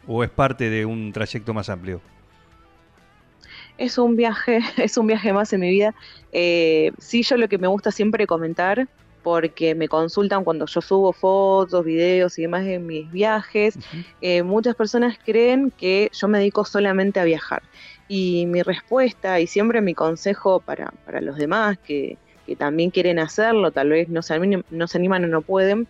o 0.08 0.24
es 0.24 0.30
parte 0.30 0.70
de 0.70 0.84
un 0.84 1.12
trayecto 1.12 1.54
más 1.54 1.68
amplio? 1.68 2.00
Es 3.82 3.98
un 3.98 4.14
viaje, 4.14 4.60
es 4.76 4.96
un 4.96 5.08
viaje 5.08 5.32
más 5.32 5.52
en 5.52 5.60
mi 5.60 5.70
vida. 5.70 5.92
Eh, 6.30 6.92
sí, 6.98 7.24
yo 7.24 7.36
lo 7.36 7.48
que 7.48 7.58
me 7.58 7.66
gusta 7.66 7.90
siempre 7.90 8.28
comentar 8.28 8.86
porque 9.24 9.74
me 9.74 9.88
consultan 9.88 10.44
cuando 10.44 10.66
yo 10.66 10.80
subo 10.80 11.12
fotos, 11.12 11.84
videos 11.84 12.38
y 12.38 12.42
demás 12.42 12.64
de 12.64 12.78
mis 12.78 13.10
viajes. 13.10 13.76
Eh, 14.20 14.44
muchas 14.44 14.76
personas 14.76 15.18
creen 15.24 15.72
que 15.76 16.10
yo 16.12 16.28
me 16.28 16.38
dedico 16.38 16.64
solamente 16.64 17.18
a 17.18 17.24
viajar. 17.24 17.62
Y 18.06 18.46
mi 18.46 18.62
respuesta 18.62 19.40
y 19.40 19.48
siempre 19.48 19.80
mi 19.80 19.94
consejo 19.94 20.60
para, 20.60 20.92
para 21.04 21.20
los 21.20 21.36
demás 21.36 21.76
que, 21.78 22.18
que, 22.46 22.54
también 22.54 22.90
quieren 22.90 23.18
hacerlo, 23.18 23.72
tal 23.72 23.88
vez 23.88 24.08
no 24.08 24.22
se, 24.22 24.34
animan, 24.34 24.64
no 24.70 24.86
se 24.86 24.98
animan 24.98 25.24
o 25.24 25.28
no 25.28 25.42
pueden, 25.42 25.88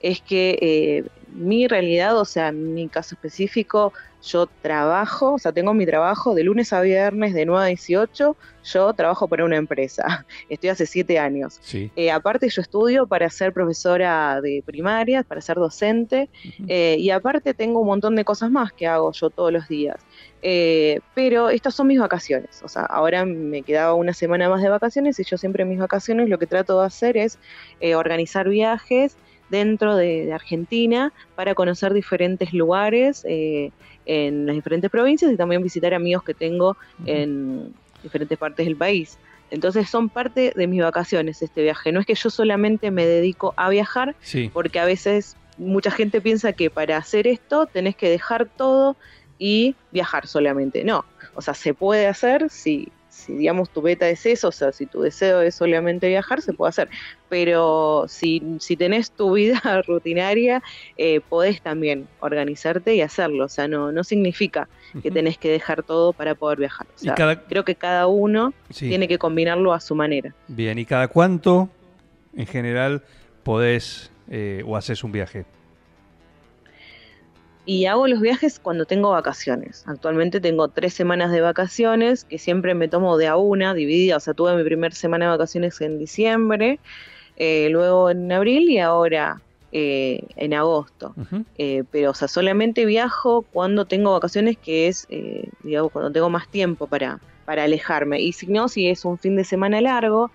es 0.00 0.20
que 0.20 0.58
eh, 0.60 1.04
mi 1.32 1.66
realidad, 1.66 2.16
o 2.18 2.24
sea, 2.24 2.52
mi 2.52 2.88
caso 2.88 3.14
específico, 3.14 3.92
yo 4.22 4.46
trabajo, 4.46 5.34
o 5.34 5.38
sea, 5.38 5.52
tengo 5.52 5.74
mi 5.74 5.84
trabajo 5.84 6.34
de 6.34 6.44
lunes 6.44 6.72
a 6.72 6.80
viernes 6.80 7.34
de 7.34 7.44
9 7.44 7.64
a 7.64 7.66
18, 7.68 8.36
yo 8.64 8.92
trabajo 8.92 9.26
para 9.26 9.44
una 9.44 9.56
empresa, 9.56 10.24
estoy 10.48 10.70
hace 10.70 10.86
7 10.86 11.18
años. 11.18 11.60
Eh, 11.96 12.10
aparte 12.10 12.48
yo 12.48 12.62
estudio 12.62 13.06
para 13.06 13.28
ser 13.30 13.52
profesora 13.52 14.40
de 14.40 14.62
primaria, 14.64 15.22
para 15.24 15.40
ser 15.40 15.56
docente, 15.56 16.30
eh, 16.68 16.96
y 16.98 17.10
aparte 17.10 17.52
tengo 17.54 17.80
un 17.80 17.86
montón 17.86 18.14
de 18.14 18.24
cosas 18.24 18.50
más 18.50 18.72
que 18.72 18.86
hago 18.86 19.10
yo 19.12 19.30
todos 19.30 19.52
los 19.52 19.68
días. 19.68 19.96
Eh, 20.44 21.00
pero 21.14 21.50
estas 21.50 21.74
son 21.74 21.86
mis 21.86 22.00
vacaciones, 22.00 22.62
o 22.64 22.68
sea, 22.68 22.82
ahora 22.82 23.24
me 23.24 23.62
quedaba 23.62 23.94
una 23.94 24.12
semana 24.12 24.48
más 24.48 24.62
de 24.62 24.68
vacaciones 24.68 25.18
y 25.20 25.24
yo 25.24 25.36
siempre 25.38 25.62
en 25.62 25.68
mis 25.68 25.78
vacaciones 25.78 26.28
lo 26.28 26.38
que 26.38 26.46
trato 26.46 26.80
de 26.80 26.86
hacer 26.86 27.16
es 27.16 27.38
organizar 27.94 28.48
viajes, 28.48 29.16
dentro 29.52 29.94
de, 29.94 30.32
Argentina 30.32 31.12
para 31.36 31.54
conocer 31.54 31.92
diferentes 31.92 32.52
lugares 32.52 33.24
eh, 33.28 33.70
en 34.06 34.46
las 34.46 34.56
diferentes 34.56 34.90
provincias 34.90 35.30
y 35.30 35.36
también 35.36 35.62
visitar 35.62 35.94
amigos 35.94 36.24
que 36.24 36.34
tengo 36.34 36.76
en 37.06 37.72
diferentes 38.02 38.36
partes 38.38 38.66
del 38.66 38.76
país. 38.76 39.18
Entonces 39.50 39.90
son 39.90 40.08
parte 40.08 40.54
de 40.56 40.66
mis 40.66 40.80
vacaciones 40.80 41.42
este 41.42 41.62
viaje. 41.62 41.92
No 41.92 42.00
es 42.00 42.06
que 42.06 42.14
yo 42.14 42.30
solamente 42.30 42.90
me 42.90 43.06
dedico 43.06 43.52
a 43.58 43.68
viajar, 43.68 44.16
porque 44.54 44.80
a 44.80 44.86
veces 44.86 45.36
mucha 45.58 45.90
gente 45.90 46.22
piensa 46.22 46.54
que 46.54 46.70
para 46.70 46.96
hacer 46.96 47.26
esto 47.26 47.66
tenés 47.66 47.94
que 47.94 48.08
dejar 48.08 48.46
todo 48.46 48.96
y 49.38 49.76
viajar 49.92 50.26
solamente. 50.26 50.82
No, 50.82 51.04
o 51.34 51.42
sea, 51.42 51.52
se 51.52 51.74
puede 51.74 52.06
hacer 52.06 52.48
si, 52.48 52.88
si 53.22 53.34
digamos 53.34 53.70
tu 53.70 53.82
beta 53.82 54.08
es 54.08 54.26
eso, 54.26 54.48
o 54.48 54.52
sea, 54.52 54.72
si 54.72 54.86
tu 54.86 55.00
deseo 55.02 55.40
es 55.40 55.54
solamente 55.54 56.08
viajar, 56.08 56.42
se 56.42 56.52
puede 56.52 56.70
hacer. 56.70 56.88
Pero 57.28 58.04
si, 58.08 58.42
si 58.58 58.76
tenés 58.76 59.10
tu 59.12 59.32
vida 59.32 59.60
rutinaria, 59.86 60.62
eh, 60.96 61.20
podés 61.20 61.62
también 61.62 62.08
organizarte 62.20 62.94
y 62.94 63.00
hacerlo. 63.00 63.44
O 63.44 63.48
sea, 63.48 63.68
no, 63.68 63.92
no 63.92 64.04
significa 64.04 64.68
que 65.02 65.10
tenés 65.10 65.38
que 65.38 65.50
dejar 65.50 65.82
todo 65.82 66.12
para 66.12 66.34
poder 66.34 66.58
viajar. 66.58 66.86
O 66.94 66.98
sea, 66.98 67.14
creo 67.48 67.64
que 67.64 67.74
cada 67.74 68.06
uno 68.06 68.52
tiene 68.68 69.08
que 69.08 69.18
combinarlo 69.18 69.72
a 69.72 69.80
su 69.80 69.94
manera. 69.94 70.34
Bien, 70.48 70.78
¿y 70.78 70.84
cada 70.84 71.08
cuánto 71.08 71.70
en 72.36 72.46
general 72.46 73.02
podés 73.42 74.10
eh, 74.28 74.62
o 74.66 74.76
haces 74.76 75.04
un 75.04 75.12
viaje? 75.12 75.44
Y 77.64 77.86
hago 77.86 78.08
los 78.08 78.20
viajes 78.20 78.58
cuando 78.58 78.86
tengo 78.86 79.10
vacaciones. 79.10 79.84
Actualmente 79.86 80.40
tengo 80.40 80.68
tres 80.68 80.94
semanas 80.94 81.30
de 81.30 81.40
vacaciones 81.40 82.24
que 82.24 82.38
siempre 82.38 82.74
me 82.74 82.88
tomo 82.88 83.16
de 83.16 83.28
a 83.28 83.36
una, 83.36 83.72
dividida. 83.74 84.16
O 84.16 84.20
sea, 84.20 84.34
tuve 84.34 84.56
mi 84.56 84.64
primera 84.64 84.94
semana 84.94 85.26
de 85.26 85.30
vacaciones 85.30 85.80
en 85.80 85.98
diciembre, 85.98 86.80
eh, 87.36 87.68
luego 87.70 88.10
en 88.10 88.30
abril 88.32 88.68
y 88.68 88.78
ahora 88.78 89.40
eh, 89.70 90.24
en 90.36 90.54
agosto. 90.54 91.14
Eh, 91.56 91.84
pero, 91.92 92.10
o 92.10 92.14
sea, 92.14 92.26
solamente 92.26 92.84
viajo 92.84 93.42
cuando 93.52 93.84
tengo 93.84 94.10
vacaciones, 94.12 94.58
que 94.58 94.88
es, 94.88 95.06
digamos, 95.62 95.92
cuando 95.92 96.10
tengo 96.10 96.30
más 96.30 96.48
tiempo 96.48 96.88
para, 96.88 97.20
para 97.44 97.62
alejarme. 97.62 98.20
Y 98.20 98.32
si 98.32 98.48
no, 98.48 98.68
si 98.68 98.88
es 98.88 99.04
un 99.04 99.18
fin 99.18 99.36
de 99.36 99.44
semana 99.44 99.80
largo, 99.80 100.32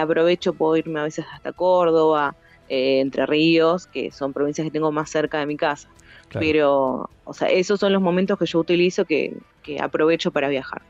aprovecho, 0.00 0.52
puedo 0.52 0.76
irme 0.76 0.98
a 0.98 1.04
veces 1.04 1.26
hasta 1.32 1.52
Córdoba, 1.52 2.34
Entre 2.68 3.24
Ríos, 3.24 3.86
que 3.86 4.10
son 4.10 4.32
provincias 4.32 4.64
que 4.64 4.72
tengo 4.72 4.90
más 4.90 5.10
cerca 5.10 5.38
de 5.38 5.46
mi 5.46 5.56
casa. 5.56 5.88
Pero, 6.32 7.08
o 7.24 7.34
sea, 7.34 7.48
esos 7.48 7.80
son 7.80 7.92
los 7.92 8.02
momentos 8.02 8.38
que 8.38 8.46
yo 8.46 8.58
utilizo 8.58 9.04
que, 9.04 9.36
aprovecho 9.80 10.30
para 10.30 10.48
viajar. 10.48 10.82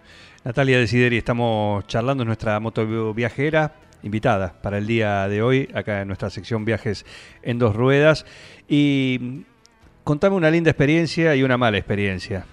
Natalia 0.45 0.79
Desideri, 0.79 1.17
estamos 1.17 1.87
charlando 1.87 2.23
en 2.23 2.29
nuestra 2.29 2.61
moto 2.61 3.15
viajera 3.15 3.73
invitada 4.03 4.55
para 4.63 4.79
el 4.79 4.87
día 4.87 5.27
de 5.29 5.43
hoy, 5.43 5.69
acá 5.75 6.03
en 6.03 6.09
nuestra 6.09 6.31
sección 6.31 6.65
Viajes 6.65 7.05
en 7.43 7.59
dos 7.59 7.75
ruedas. 7.75 8.27
Y 8.69 9.45
contame 10.05 10.37
una 10.37 10.51
linda 10.51 10.71
experiencia 10.71 11.35
y 11.35 11.43
una 11.43 11.57
mala 11.57 11.79
experiencia. 11.79 12.47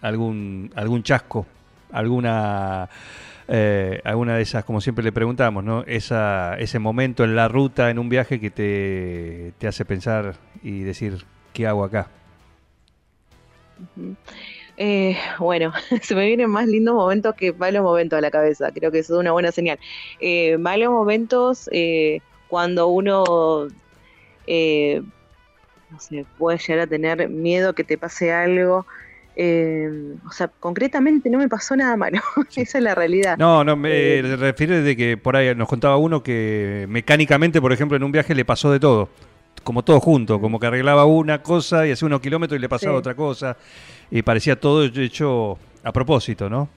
¿Algún, 0.00 0.70
algún 0.74 1.02
chasco? 1.02 1.46
¿Alguna, 1.90 2.88
eh, 3.48 4.00
alguna 4.04 4.36
de 4.36 4.42
esas, 4.42 4.64
como 4.64 4.80
siempre 4.80 5.02
le 5.02 5.12
preguntamos, 5.12 5.64
¿no? 5.64 5.82
Esa, 5.86 6.56
ese 6.58 6.78
momento 6.78 7.24
en 7.24 7.34
la 7.34 7.48
ruta, 7.48 7.90
en 7.90 7.98
un 7.98 8.08
viaje 8.08 8.38
que 8.38 8.50
te, 8.50 9.52
te 9.58 9.66
hace 9.66 9.84
pensar 9.84 10.36
y 10.62 10.80
decir, 10.80 11.24
¿qué 11.54 11.66
hago 11.66 11.84
acá? 11.84 12.08
Eh, 14.76 15.16
bueno, 15.38 15.72
se 16.02 16.14
me 16.14 16.26
vienen 16.26 16.50
más 16.50 16.66
lindos 16.66 16.94
momentos 16.94 17.34
que 17.34 17.52
malos 17.54 17.82
momentos 17.82 18.18
a 18.18 18.20
la 18.20 18.30
cabeza. 18.30 18.70
Creo 18.72 18.90
que 18.90 18.98
eso 18.98 19.14
es 19.14 19.20
una 19.20 19.32
buena 19.32 19.52
señal. 19.52 19.78
Eh, 20.20 20.58
malos 20.58 20.90
momentos 20.90 21.70
eh, 21.72 22.20
cuando 22.48 22.88
uno, 22.88 23.24
no 24.44 26.00
sé, 26.00 26.26
puede 26.36 26.58
llegar 26.58 26.80
a 26.80 26.86
tener 26.86 27.28
miedo 27.28 27.72
que 27.72 27.84
te 27.84 27.96
pase 27.96 28.32
algo. 28.32 28.84
o 29.36 30.32
sea, 30.32 30.48
concretamente 30.60 31.30
no 31.30 31.38
me 31.38 31.48
pasó 31.48 31.76
nada 31.76 31.96
malo. 31.96 32.20
Esa 32.56 32.78
es 32.78 32.84
la 32.84 32.96
realidad. 32.96 33.38
No, 33.38 33.62
no, 33.62 33.76
me 33.76 34.22
refiero 34.22 34.82
de 34.82 34.96
que 34.96 35.16
por 35.16 35.36
ahí 35.36 35.54
nos 35.54 35.68
contaba 35.68 35.96
uno 35.96 36.22
que 36.24 36.86
mecánicamente, 36.88 37.60
por 37.60 37.72
ejemplo, 37.72 37.96
en 37.96 38.02
un 38.02 38.12
viaje 38.12 38.34
le 38.34 38.44
pasó 38.44 38.72
de 38.72 38.80
todo 38.80 39.08
como 39.64 39.82
todo 39.82 39.98
junto, 39.98 40.40
como 40.40 40.60
que 40.60 40.66
arreglaba 40.66 41.06
una 41.06 41.42
cosa 41.42 41.86
y 41.86 41.90
hacía 41.90 42.06
unos 42.06 42.20
kilómetros 42.20 42.58
y 42.58 42.60
le 42.60 42.68
pasaba 42.68 42.96
otra 42.96 43.14
cosa. 43.14 43.56
Y 44.10 44.22
parecía 44.22 44.60
todo 44.60 44.84
hecho 44.84 45.58
a 45.82 45.92
propósito, 45.92 46.48
¿no? 46.48 46.68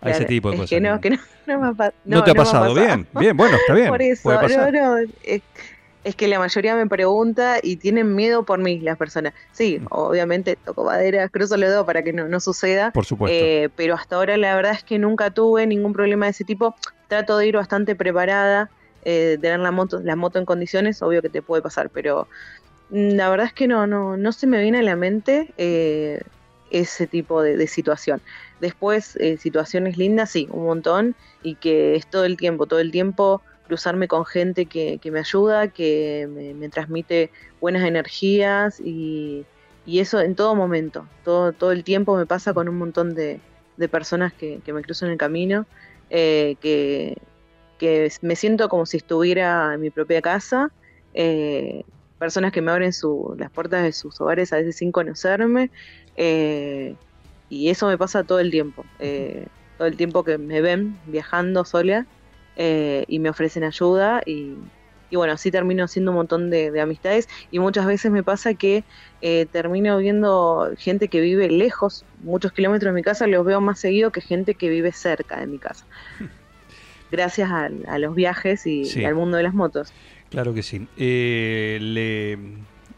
A 0.00 0.10
ese 0.10 0.24
tipo 0.24 0.50
de 0.50 0.56
cosas. 0.56 0.70
Que 0.70 0.80
no, 0.80 1.00
que 1.00 1.10
no, 1.46 1.76
no, 2.04 2.24
te 2.24 2.30
ha 2.30 2.34
pasado? 2.34 2.74
bien, 2.74 3.06
bien, 3.18 3.36
bueno, 3.36 3.56
está 3.56 3.74
bien. 3.74 3.88
Por 3.90 4.00
eso, 4.02 4.70
no, 4.70 4.96
es, 5.22 6.16
que 6.16 6.28
la 6.28 6.38
mayoría 6.38 6.76
me 6.76 6.86
pregunta 6.86 7.58
y 7.62 7.76
tienen 7.76 8.14
miedo 8.14 8.44
por 8.44 8.58
mí 8.58 8.78
las 8.80 8.98
personas. 8.98 9.32
Sí, 9.52 9.78
mm. 9.80 9.86
obviamente 9.88 10.56
toco 10.56 10.84
madera, 10.84 11.28
cruzo 11.30 11.56
los 11.56 11.70
dedos 11.70 11.86
para 11.86 12.02
que 12.02 12.12
no, 12.12 12.40
suceda. 12.40 12.90
Por 12.90 13.06
supuesto. 13.06 13.34
Eh, 13.34 13.70
pero 13.74 13.94
hasta 13.94 14.16
ahora 14.16 14.36
la 14.36 14.54
verdad 14.54 14.72
es 14.72 14.84
que 14.84 14.98
nunca 14.98 15.30
tuve 15.30 15.66
ningún 15.66 15.94
problema 15.94 16.26
de 16.26 16.32
ese 16.32 16.44
tipo. 16.44 16.74
Trato 17.08 17.38
de 17.38 17.46
ir 17.46 17.56
bastante 17.56 17.96
preparada 17.96 18.70
eh, 19.04 19.38
tener 19.40 19.60
la 19.60 19.70
moto, 19.70 20.00
la 20.00 20.16
moto 20.16 20.38
en 20.38 20.46
condiciones, 20.46 21.02
obvio 21.02 21.20
que 21.20 21.28
te 21.28 21.42
puede 21.42 21.62
pasar, 21.62 21.90
pero 21.90 22.26
la 22.90 23.28
verdad 23.28 23.46
es 23.46 23.52
que 23.52 23.68
no, 23.68 23.86
no, 23.86 24.16
no 24.16 24.32
se 24.32 24.46
me 24.46 24.62
viene 24.62 24.78
a 24.78 24.82
la 24.82 24.96
mente 24.96 25.52
eh, 25.58 26.22
ese 26.70 27.06
tipo 27.06 27.42
de, 27.42 27.66
situación. 27.66 28.22
Después, 28.60 29.16
eh, 29.16 29.36
situaciones 29.36 29.98
lindas, 29.98 30.30
sí, 30.30 30.48
un 30.50 30.64
montón, 30.64 31.14
y 31.42 31.56
que 31.56 31.96
es 31.96 32.06
todo 32.06 32.24
el 32.24 32.38
tiempo, 32.38 32.66
todo 32.66 32.80
el 32.80 32.90
tiempo 32.90 33.42
cruzarme 33.66 34.08
con 34.08 34.24
gente 34.24 34.66
que, 34.66 34.98
me 35.10 35.18
ayuda, 35.18 35.68
que 35.68 36.26
me, 36.58 36.68
transmite 36.70 37.30
buenas 37.60 37.84
energías 37.84 38.80
y, 38.80 39.44
eso 39.86 40.20
en 40.20 40.34
todo 40.34 40.54
momento, 40.54 41.06
todo, 41.24 41.52
todo 41.52 41.72
el 41.72 41.84
tiempo 41.84 42.16
me 42.16 42.24
pasa 42.24 42.54
con 42.54 42.70
un 42.70 42.78
montón 42.78 43.14
de, 43.14 43.40
personas 43.90 44.32
que, 44.32 44.62
me 44.66 44.82
cruzan 44.82 45.10
el 45.10 45.18
camino, 45.18 45.66
que, 46.08 47.18
que 47.84 48.10
me 48.22 48.36
siento 48.36 48.68
como 48.68 48.86
si 48.86 48.96
estuviera 48.96 49.74
en 49.74 49.80
mi 49.80 49.90
propia 49.90 50.22
casa, 50.22 50.68
eh, 51.12 51.84
personas 52.18 52.52
que 52.52 52.62
me 52.62 52.70
abren 52.70 52.92
su, 52.94 53.34
las 53.38 53.50
puertas 53.50 53.82
de 53.82 53.92
sus 53.92 54.18
hogares 54.20 54.52
a 54.52 54.56
veces 54.56 54.76
sin 54.76 54.90
conocerme, 54.90 55.70
eh, 56.16 56.96
y 57.48 57.68
eso 57.68 57.86
me 57.86 57.98
pasa 57.98 58.24
todo 58.24 58.40
el 58.40 58.50
tiempo, 58.50 58.84
eh, 58.98 59.46
todo 59.76 59.86
el 59.86 59.96
tiempo 59.96 60.24
que 60.24 60.38
me 60.38 60.62
ven 60.62 60.98
viajando 61.04 61.64
sola 61.64 62.06
y 62.56 63.18
me 63.18 63.30
ofrecen 63.30 63.64
ayuda 63.64 64.22
y, 64.24 64.56
bueno, 65.12 65.32
así 65.34 65.50
termino 65.50 65.84
haciendo 65.84 66.12
un 66.12 66.16
montón 66.16 66.50
de, 66.50 66.80
amistades 66.80 67.26
y 67.50 67.58
muchas 67.58 67.84
veces 67.86 68.10
me 68.12 68.22
pasa 68.22 68.54
que 68.54 68.84
termino 69.52 69.98
viendo 69.98 70.70
gente 70.78 71.08
que 71.08 71.20
vive 71.20 71.50
lejos, 71.50 72.06
muchos 72.18 72.52
kilómetros 72.52 72.92
de 72.92 72.94
mi 72.94 73.02
casa, 73.02 73.26
los 73.26 73.44
veo 73.44 73.60
más 73.60 73.80
seguido 73.80 74.10
que 74.10 74.20
gente 74.22 74.54
que 74.54 74.68
vive 74.70 74.92
cerca 74.92 75.40
de 75.40 75.48
mi 75.48 75.58
casa. 75.58 75.84
Gracias 77.14 77.50
a, 77.50 77.98
los 77.98 78.14
viajes 78.14 78.66
y, 78.66 79.04
al 79.04 79.14
mundo 79.14 79.36
de 79.36 79.42
las 79.42 79.54
motos. 79.54 79.92
Claro 80.30 80.52
que 80.52 80.62
sí. 80.62 80.86
Eh, 80.96 81.78
le, 81.80 82.38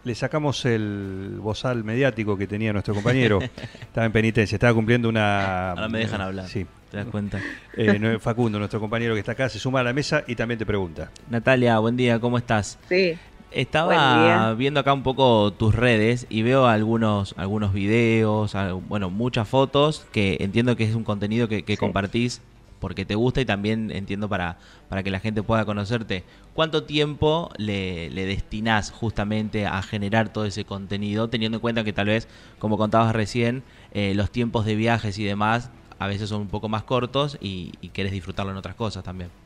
le 0.04 0.14
sacamos 0.14 0.64
el 0.64 1.38
bozal 1.40 1.84
mediático 1.84 2.36
que 2.38 2.46
tenía 2.46 2.72
nuestro 2.72 2.94
compañero. 2.94 3.40
estaba 3.80 4.06
en 4.06 4.12
penitencia, 4.12 4.56
estaba 4.56 4.72
cumpliendo 4.72 5.08
una... 5.08 5.70
Ahora 5.70 5.88
me 5.88 5.98
dejan 5.98 6.20
hablar. 6.20 6.48
Sí. 6.48 6.66
¿Te 6.90 6.98
das 6.98 7.06
cuenta? 7.06 7.40
Eh, 7.76 8.18
Facundo, 8.20 8.58
nuestro 8.58 8.80
compañero 8.80 9.14
que 9.14 9.20
está 9.20 9.32
acá, 9.32 9.48
se 9.48 9.58
suma 9.58 9.80
a 9.80 9.82
la 9.82 9.92
mesa 9.92 10.24
y 10.26 10.34
también 10.36 10.58
te 10.58 10.64
pregunta. 10.64 11.10
Natalia, 11.28 11.78
buen 11.78 11.96
día, 11.96 12.18
¿cómo 12.20 12.38
estás? 12.38 12.78
Sí. 12.88 13.18
Estaba 13.50 14.54
viendo 14.54 14.80
acá 14.80 14.92
un 14.92 15.02
poco 15.02 15.52
tus 15.52 15.74
redes 15.74 16.26
y 16.28 16.42
veo 16.42 16.66
algunos, 16.66 17.34
algunos 17.38 17.72
videos, 17.72 18.54
bueno, 18.88 19.08
muchas 19.08 19.48
fotos 19.48 20.06
que 20.12 20.36
entiendo 20.40 20.76
que 20.76 20.84
es 20.84 20.94
un 20.94 21.04
contenido 21.04 21.48
que, 21.48 21.62
que 21.62 21.74
Sí. 21.74 21.78
compartís 21.78 22.42
porque 22.80 23.04
te 23.04 23.14
gusta 23.14 23.40
y 23.40 23.44
también 23.44 23.90
entiendo 23.90 24.28
para, 24.28 24.58
para 24.88 25.02
que 25.02 25.10
la 25.10 25.20
gente 25.20 25.42
pueda 25.42 25.64
conocerte. 25.64 26.24
¿Cuánto 26.54 26.84
tiempo 26.84 27.50
le, 27.56 28.10
le 28.10 28.24
justamente 28.90 29.66
a 29.66 29.82
generar 29.82 30.32
todo 30.32 30.44
ese 30.44 30.64
contenido, 30.64 31.28
teniendo 31.28 31.56
en 31.56 31.60
cuenta 31.60 31.84
que 31.84 31.92
tal 31.92 32.06
vez, 32.06 32.28
como 32.58 32.78
contabas 32.78 33.14
recién, 33.14 33.62
eh, 33.92 34.14
los 34.14 34.30
tiempos 34.30 34.64
de 34.64 34.74
viajes 34.74 35.18
y 35.18 35.24
demás 35.24 35.70
a 35.98 36.06
veces 36.06 36.28
son 36.28 36.42
un 36.42 36.48
poco 36.48 36.68
más 36.68 36.84
cortos 36.84 37.38
y, 37.40 37.72
y 37.80 37.88
querés 37.88 38.12
disfrutarlo 38.12 38.52
en 38.52 38.58
otras 38.58 38.74
cosas 38.74 39.02
también? 39.04 39.45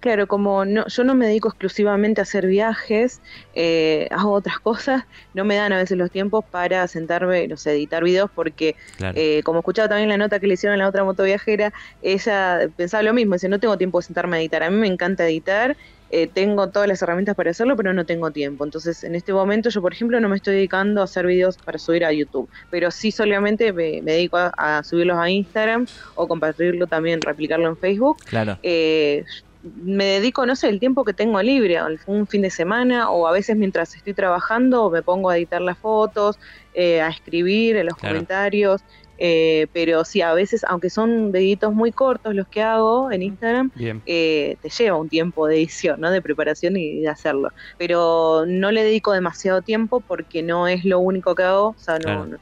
Claro, 0.00 0.26
como 0.26 0.64
no, 0.64 0.86
yo 0.86 1.04
no 1.04 1.14
me 1.14 1.26
dedico 1.26 1.48
exclusivamente 1.48 2.20
a 2.20 2.22
hacer 2.22 2.46
viajes, 2.46 3.20
eh, 3.52 4.08
hago 4.10 4.32
otras 4.32 4.58
cosas, 4.60 5.04
no 5.34 5.44
me 5.44 5.56
dan 5.56 5.72
a 5.72 5.78
veces 5.78 5.98
los 5.98 6.10
tiempos 6.10 6.44
para 6.50 6.86
sentarme, 6.88 7.46
no 7.48 7.56
sé, 7.56 7.72
editar 7.72 8.02
videos, 8.02 8.30
porque 8.34 8.76
Claro. 8.96 9.14
eh, 9.18 9.42
como 9.44 9.58
escuchaba 9.60 9.88
también 9.88 10.08
la 10.08 10.16
nota 10.16 10.40
que 10.40 10.46
le 10.46 10.54
hicieron 10.54 10.74
a 10.80 10.82
la 10.84 10.88
otra 10.88 11.04
motoviajera, 11.04 11.72
ella 12.00 12.60
pensaba 12.76 13.02
lo 13.02 13.12
mismo, 13.12 13.34
dice, 13.34 13.48
no 13.48 13.60
tengo 13.60 13.76
tiempo 13.76 13.98
de 14.00 14.04
sentarme 14.06 14.38
a 14.38 14.40
editar, 14.40 14.62
a 14.62 14.70
mí 14.70 14.76
me 14.76 14.86
encanta 14.86 15.26
editar, 15.26 15.76
eh, 16.10 16.28
tengo 16.32 16.70
todas 16.70 16.88
las 16.88 17.00
herramientas 17.02 17.34
para 17.36 17.50
hacerlo, 17.52 17.76
pero 17.76 17.92
no 17.94 18.04
tengo 18.06 18.30
tiempo. 18.32 18.64
Entonces, 18.64 19.02
en 19.04 19.14
este 19.14 19.32
momento 19.32 19.70
yo, 19.70 19.80
por 19.80 19.92
ejemplo, 19.92 20.20
no 20.20 20.28
me 20.28 20.36
estoy 20.36 20.54
dedicando 20.56 21.00
a 21.00 21.04
hacer 21.04 21.26
videos 21.26 21.58
para 21.58 21.78
subir 21.78 22.04
a 22.04 22.12
YouTube, 22.12 22.50
pero 22.68 22.90
sí 22.90 23.12
solamente 23.12 23.72
me, 23.72 24.02
me 24.02 24.12
dedico 24.12 24.36
a, 24.38 24.52
a 24.56 24.82
subirlos 24.84 25.18
a 25.18 25.30
Instagram 25.30 25.86
o 26.14 26.28
compartirlo 26.28 26.86
también, 26.86 27.22
replicarlo 27.22 27.68
en 27.68 27.76
Facebook 27.78 28.18
Claro. 28.24 28.58
eh, 28.62 29.24
me 29.62 30.04
dedico, 30.06 30.46
no 30.46 30.56
sé, 30.56 30.68
el 30.70 30.80
tiempo 30.80 31.04
que 31.04 31.12
tengo 31.12 31.42
libre, 31.42 31.78
un 32.06 32.26
fin 32.26 32.40
de 32.42 32.50
semana 32.50 33.10
o 33.10 33.26
a 33.26 33.32
veces 33.32 33.56
mientras 33.56 33.94
estoy 33.94 34.14
trabajando 34.14 34.90
me 34.90 35.02
pongo 35.02 35.28
a 35.28 35.36
editar 35.36 35.60
las 35.60 35.78
fotos, 35.78 36.38
eh, 36.72 37.02
a 37.02 37.08
escribir 37.08 37.76
en 37.76 37.86
los 37.86 37.96
Claro. 37.96 38.14
comentarios, 38.14 38.84
eh, 39.20 39.68
pero 39.74 40.04
sí, 40.04 40.22
a 40.22 40.34
veces, 40.34 40.62
aunque 40.68 40.90
son 40.90 41.32
deditos 41.32 41.74
muy 41.74 41.92
cortos 41.92 42.34
los 42.34 42.48
que 42.48 42.62
hago 42.62 43.12
en 43.12 43.22
Instagram, 43.22 43.72
eh, 44.06 44.58
te 44.62 44.70
lleva 44.70 44.98
un 44.98 45.08
tiempo 45.10 45.46
de 45.48 45.56
edición, 45.58 46.00
¿no? 46.00 46.10
De 46.10 46.22
preparación 46.22 46.76
y 46.78 47.02
de 47.02 47.08
hacerlo. 47.08 47.50
Pero 47.78 48.44
no 48.48 48.72
le 48.72 48.84
dedico 48.84 49.12
demasiado 49.12 49.62
tiempo 49.62 50.02
porque 50.02 50.42
no 50.42 50.68
es 50.68 50.84
lo 50.86 51.00
único 51.00 51.34
que 51.36 51.44
hago. 51.44 51.70
O 51.70 51.76
sea, 51.78 51.98
no, 52.00 52.06
Claro. 52.06 52.26
no- 52.26 52.38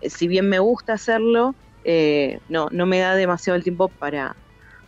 eh, 0.00 0.10
si 0.10 0.28
bien 0.28 0.48
me 0.48 0.58
gusta 0.60 0.94
hacerlo, 0.94 1.56
eh, 1.84 2.40
no, 2.48 2.68
no 2.72 2.86
me 2.86 3.00
da 3.00 3.14
demasiado 3.16 3.56
el 3.56 3.62
tiempo 3.64 3.90
para, 3.98 4.36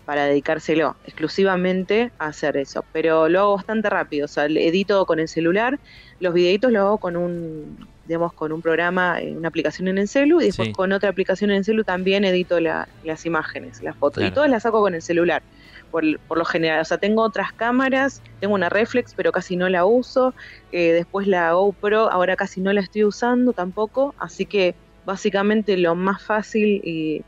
para 0.04 0.26
dedicárselo 0.26 0.98
exclusivamente 1.04 2.12
a 2.18 2.28
hacer 2.28 2.56
eso. 2.56 2.86
Pero 2.92 3.28
lo 3.28 3.40
hago 3.40 3.56
bastante 3.56 3.90
rápido. 3.90 4.26
O 4.26 4.28
sea, 4.28 4.46
edito 4.46 5.04
con 5.06 5.20
el 5.20 5.28
celular, 5.28 5.80
los 6.18 6.34
videitos 6.34 6.72
los 6.72 6.82
hago 6.82 6.98
con 7.00 7.16
un 7.16 7.76
digamos, 8.06 8.32
con 8.32 8.52
un 8.52 8.62
programa, 8.62 9.20
eh, 9.20 9.36
una 9.36 9.48
aplicación 9.48 9.88
en 9.88 9.98
el 9.98 10.08
celu, 10.08 10.40
y 10.40 10.46
después 10.46 10.68
Sí. 10.68 10.72
con 10.72 10.92
otra 10.92 11.10
aplicación 11.10 11.50
en 11.50 11.56
el 11.58 11.64
celu 11.64 11.82
también 11.84 12.24
edito 12.24 12.60
la- 12.60 12.88
las 13.02 13.26
imágenes, 13.26 13.82
las 13.82 13.96
fotos, 13.96 14.20
Claro. 14.20 14.32
y 14.32 14.34
todas 14.34 14.50
las 14.50 14.62
saco 14.62 14.80
con 14.80 14.94
el 14.94 15.02
celular 15.02 15.42
por, 15.90 16.02
por 16.28 16.38
lo 16.38 16.44
general. 16.44 16.80
O 16.80 16.84
sea, 16.84 16.98
tengo 16.98 17.22
otras 17.22 17.52
cámaras, 17.52 18.22
tengo 18.40 18.54
una 18.54 18.68
reflex, 18.68 19.12
pero 19.16 19.32
casi 19.32 19.56
no 19.56 19.68
la 19.68 19.84
uso. 19.84 20.34
Eh, 20.72 20.92
después 20.92 21.26
la 21.26 21.52
GoPro, 21.52 22.10
ahora 22.10 22.36
casi 22.36 22.60
no 22.60 22.72
la 22.72 22.80
estoy 22.80 23.04
usando 23.04 23.52
tampoco. 23.52 24.14
Así 24.18 24.46
que 24.46 24.74
básicamente 25.04 25.76
lo 25.76 25.94
más 25.94 26.22
fácil 26.22 26.80
y 26.84 27.22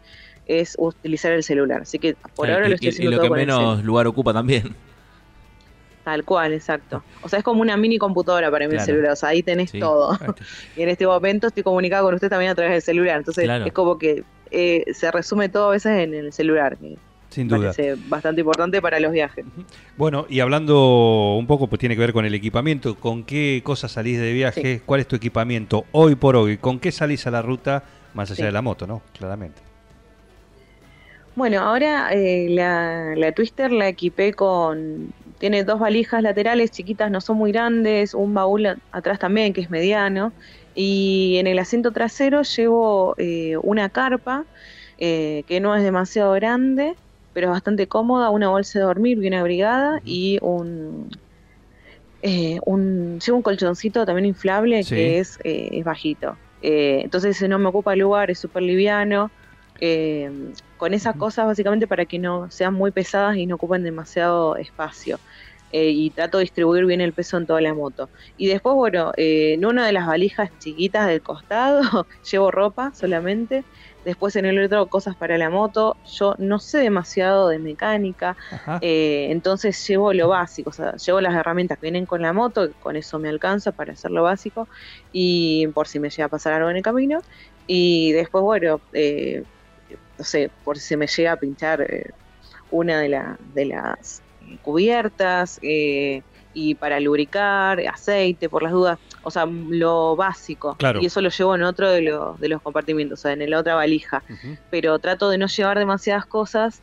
es 0.46 0.74
utilizar 0.78 1.32
el 1.32 1.42
celular. 1.42 1.82
Así 1.82 1.98
que 1.98 2.14
por 2.34 2.46
Claro, 2.46 2.54
ahora 2.54 2.66
y, 2.66 2.70
lo 2.70 2.74
estoy 2.76 2.86
y- 2.86 2.88
y 2.88 2.92
haciendo 2.92 3.10
lo 3.10 3.16
todo 3.18 3.22
que 3.24 3.28
con 3.28 3.38
menos 3.38 3.84
lugar 3.84 4.06
ocupa 4.06 4.32
también. 4.32 4.74
Tal 6.08 6.24
cual, 6.24 6.54
exacto. 6.54 7.04
O 7.20 7.28
sea, 7.28 7.38
es 7.40 7.44
como 7.44 7.60
una 7.60 7.76
mini 7.76 7.98
computadora 7.98 8.50
para 8.50 8.64
mí 8.64 8.70
Claro. 8.70 8.80
el 8.82 8.86
celular. 8.86 9.12
O 9.12 9.16
sea, 9.16 9.28
ahí 9.28 9.42
tenés 9.42 9.70
Sí. 9.72 9.78
todo. 9.78 10.16
Y 10.76 10.80
en 10.82 10.88
este 10.88 11.06
momento 11.06 11.48
estoy 11.48 11.62
comunicada 11.62 12.02
con 12.02 12.14
usted 12.14 12.30
también 12.30 12.50
a 12.50 12.54
través 12.54 12.72
del 12.72 12.80
celular. 12.82 13.18
Entonces 13.18 13.44
Claro. 13.44 13.66
es 13.66 13.72
como 13.74 13.98
que 13.98 14.24
eh, 14.50 14.84
se 14.94 15.10
resume 15.10 15.50
todo 15.50 15.68
a 15.68 15.72
veces 15.72 15.98
en 15.98 16.14
el 16.14 16.32
celular. 16.32 16.78
que 16.78 16.96
Sin 17.28 17.46
duda. 17.46 17.72
parece 17.72 17.96
bastante 18.08 18.40
importante 18.40 18.80
para 18.80 18.98
los 19.00 19.12
viajes. 19.12 19.44
Bueno, 19.98 20.24
y 20.30 20.40
hablando 20.40 21.36
un 21.38 21.46
poco, 21.46 21.66
pues 21.66 21.78
tiene 21.78 21.94
que 21.94 22.00
ver 22.00 22.14
con 22.14 22.24
el 22.24 22.32
equipamiento. 22.32 22.94
¿Con 22.94 23.24
qué 23.24 23.60
cosas 23.62 23.92
salís 23.92 24.18
de 24.18 24.32
viaje? 24.32 24.80
¿Cuál 24.86 25.00
es 25.00 25.06
tu 25.08 25.16
equipamiento 25.16 25.84
hoy 25.92 26.14
por 26.14 26.36
hoy? 26.36 26.56
¿Con 26.56 26.78
qué 26.80 26.90
salís 26.90 27.26
a 27.26 27.30
la 27.30 27.42
ruta 27.42 27.84
más 28.14 28.30
allá 28.30 28.36
Sí. 28.36 28.42
de 28.44 28.52
la 28.52 28.62
moto, 28.62 28.86
no? 28.86 29.02
Claramente. 29.12 29.60
Bueno, 31.38 31.60
ahora 31.60 32.12
eh, 32.12 32.48
la, 32.50 33.14
la 33.16 33.32
Twister 33.32 33.70
la 33.70 33.88
equipé 33.88 34.32
con... 34.34 35.12
Tiene 35.38 35.62
dos 35.62 35.78
valijas 35.78 36.20
laterales 36.20 36.72
chiquitas, 36.72 37.12
no 37.12 37.20
son 37.20 37.36
muy 37.38 37.52
grandes, 37.52 38.12
un 38.12 38.34
baúl 38.34 38.66
atrás 38.90 39.20
también 39.20 39.52
que 39.52 39.60
es 39.60 39.70
mediano. 39.70 40.32
Y 40.74 41.36
en 41.38 41.46
el 41.46 41.60
asiento 41.60 41.92
trasero 41.92 42.42
llevo 42.42 43.14
eh, 43.18 43.56
una 43.62 43.88
carpa 43.88 44.44
eh, 44.98 45.44
que 45.46 45.60
no 45.60 45.76
es 45.76 45.84
demasiado 45.84 46.32
grande, 46.32 46.96
pero 47.34 47.46
es 47.46 47.50
bastante 47.52 47.86
cómoda, 47.86 48.30
una 48.30 48.48
bolsa 48.48 48.80
de 48.80 48.84
dormir 48.86 49.18
bien 49.18 49.34
abrigada 49.34 50.00
y 50.04 50.38
un... 50.42 51.08
eh, 52.22 52.58
un 52.66 53.20
llevo 53.20 53.36
un 53.36 53.42
colchoncito 53.42 54.04
también 54.04 54.26
inflable 54.26 54.82
Sí. 54.82 54.94
que 54.96 55.18
es, 55.20 55.38
eh, 55.44 55.68
es 55.70 55.84
bajito. 55.84 56.36
Eh, 56.62 57.02
entonces 57.04 57.40
no 57.48 57.60
me 57.60 57.68
ocupa 57.68 57.94
lugar, 57.94 58.28
es 58.32 58.40
súper 58.40 58.64
liviano. 58.64 59.30
Eh, 59.80 60.30
con 60.76 60.94
esas 60.94 61.16
cosas 61.16 61.46
básicamente 61.46 61.86
para 61.86 62.04
que 62.04 62.18
no 62.18 62.50
sean 62.50 62.74
muy 62.74 62.90
pesadas 62.90 63.36
y 63.36 63.46
no 63.46 63.56
ocupen 63.56 63.82
demasiado 63.82 64.56
espacio. 64.56 65.18
Eh, 65.70 65.90
y 65.90 66.10
trato 66.10 66.38
de 66.38 66.44
distribuir 66.44 66.86
bien 66.86 67.02
el 67.02 67.12
peso 67.12 67.36
en 67.36 67.46
toda 67.46 67.60
la 67.60 67.74
moto. 67.74 68.08
Y 68.38 68.46
después, 68.46 68.74
bueno, 68.74 69.12
eh, 69.18 69.52
en 69.52 69.66
una 69.66 69.86
de 69.86 69.92
las 69.92 70.06
valijas 70.06 70.50
chiquitas 70.58 71.06
del 71.06 71.20
costado 71.20 72.06
llevo 72.30 72.50
ropa 72.50 72.92
solamente. 72.94 73.64
Después 74.04 74.34
en 74.36 74.46
el 74.46 74.64
otro 74.64 74.86
cosas 74.86 75.14
para 75.16 75.36
la 75.36 75.50
moto. 75.50 75.96
Yo 76.10 76.34
no 76.38 76.58
sé 76.58 76.78
demasiado 76.78 77.48
de 77.48 77.58
mecánica, 77.58 78.36
eh, 78.80 79.26
entonces 79.30 79.86
llevo 79.86 80.14
lo 80.14 80.28
básico, 80.28 80.70
o 80.70 80.72
sea, 80.72 80.96
llevo 80.96 81.20
las 81.20 81.34
herramientas 81.34 81.76
que 81.76 81.82
vienen 81.82 82.06
con 82.06 82.22
la 82.22 82.32
moto, 82.32 82.70
con 82.80 82.96
eso 82.96 83.18
me 83.18 83.28
alcanza 83.28 83.72
para 83.72 83.92
hacer 83.92 84.10
lo 84.10 84.22
básico 84.22 84.66
y 85.12 85.66
por 85.74 85.88
si 85.88 85.98
me 85.98 86.08
llega 86.08 86.26
a 86.26 86.28
pasar 86.28 86.54
algo 86.54 86.70
en 86.70 86.76
el 86.76 86.82
camino. 86.82 87.20
Y 87.66 88.12
después, 88.12 88.42
bueno, 88.42 88.80
no 90.18 90.24
sé, 90.24 90.50
por 90.64 90.76
si 90.78 90.84
se 90.88 90.96
me 90.96 91.06
llega 91.06 91.32
a 91.32 91.36
pinchar 91.36 91.80
eh, 91.82 92.10
una 92.70 93.00
de, 93.00 93.08
la- 93.08 93.36
de 93.40 93.66
las 93.66 94.22
cubiertas 94.62 95.58
eh, 95.62 96.22
y 96.52 96.74
para 96.74 97.00
lubricar, 97.00 97.80
aceite, 97.92 98.48
por 98.48 98.62
las 98.62 98.72
dudas, 98.72 98.98
o 99.22 99.30
sea, 99.30 99.46
lo 99.46 100.16
básico. 100.16 100.74
Claro. 100.76 101.00
Y 101.00 101.06
eso 101.06 101.20
lo 101.20 101.30
llevo 101.30 101.54
en 101.54 101.62
otro 101.62 101.90
de, 101.90 102.02
los 102.02 102.38
de 102.40 102.48
los 102.48 102.60
compartimientos, 102.62 103.20
o 103.20 103.22
sea, 103.22 103.32
en 103.32 103.48
la 103.50 103.58
otra 103.60 103.74
valija 103.74 104.22
pero 104.70 104.98
trato 104.98 105.30
de 105.30 105.38
no 105.38 105.46
llevar 105.46 105.78
demasiadas 105.78 106.26
cosas 106.26 106.82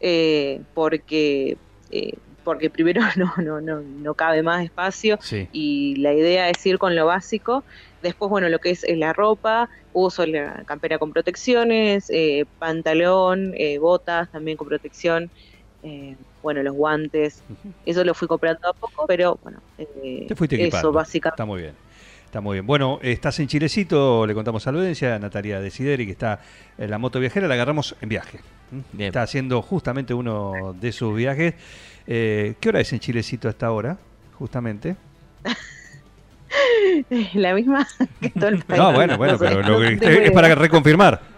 eh, 0.00 0.62
porque 0.74 1.56
eh, 1.90 2.12
porque 2.46 2.70
primero 2.70 3.02
no, 3.16 3.34
no, 3.42 3.60
no, 3.60 3.80
no 3.80 4.14
cabe 4.14 4.42
más 4.42 4.64
espacio 4.64 5.18
Sí. 5.20 5.48
y 5.52 5.96
la 5.96 6.14
idea 6.14 6.48
es 6.48 6.64
ir 6.64 6.78
con 6.78 6.94
lo 6.94 7.04
básico. 7.04 7.64
Después, 8.02 8.30
bueno, 8.30 8.48
lo 8.48 8.60
que 8.60 8.70
es, 8.70 8.86
la 8.88 9.12
ropa, 9.12 9.68
uso 9.92 10.24
la 10.26 10.62
campera 10.64 10.98
con 10.98 11.12
protecciones, 11.12 12.08
eh, 12.08 12.44
pantalón, 12.60 13.52
eh, 13.56 13.78
botas 13.78 14.30
también 14.30 14.56
con 14.56 14.68
protección, 14.68 15.28
eh, 15.82 16.14
bueno, 16.40 16.62
los 16.62 16.74
guantes. 16.74 17.42
Eso 17.84 18.04
lo 18.04 18.14
fui 18.14 18.28
comprando 18.28 18.68
a 18.68 18.72
poco, 18.72 19.06
pero 19.08 19.40
bueno, 19.42 19.60
eh, 19.78 20.26
Te 20.28 20.36
fuiste 20.36 20.64
eso 20.68 20.92
básicamente. 20.92 21.34
Está 21.34 21.44
muy 21.44 21.62
bien. 21.62 21.74
Está 22.26 22.40
muy 22.40 22.54
bien. 22.56 22.66
Bueno, 22.66 23.00
estás 23.02 23.40
en 23.40 23.48
Chilecito, 23.48 24.24
le 24.26 24.34
contamos 24.34 24.64
a 24.66 24.72
la 24.72 24.78
audiencia, 24.78 25.18
Natalia 25.18 25.58
Desideri, 25.60 26.06
que 26.06 26.12
está 26.12 26.40
en 26.78 26.90
la 26.90 26.98
moto 26.98 27.18
viajera, 27.18 27.48
la 27.48 27.54
agarramos 27.54 27.96
en 28.00 28.08
viaje. 28.08 28.38
Bien. 28.92 29.08
Está 29.08 29.22
haciendo 29.22 29.62
justamente 29.62 30.12
uno 30.14 30.74
de 30.78 30.92
sus 30.92 31.16
viajes. 31.16 31.54
Eh, 32.06 32.54
¿Qué 32.60 32.68
hora 32.68 32.80
es 32.80 32.92
en 32.92 33.00
Chilecito 33.00 33.48
hasta 33.48 33.66
ahora? 33.66 33.96
Justamente. 34.38 34.96
La 37.34 37.54
misma 37.54 37.86
que 38.20 38.30
todo 38.30 38.48
el 38.48 38.58
país. 38.64 38.80
No, 38.80 38.92
bueno, 38.92 39.16
bueno, 39.16 39.34
No 39.34 39.38
pero 39.38 39.62
lo 39.62 39.78
que- 39.98 40.26
es 40.26 40.32
para 40.32 40.54
reconfirmar. 40.54 41.20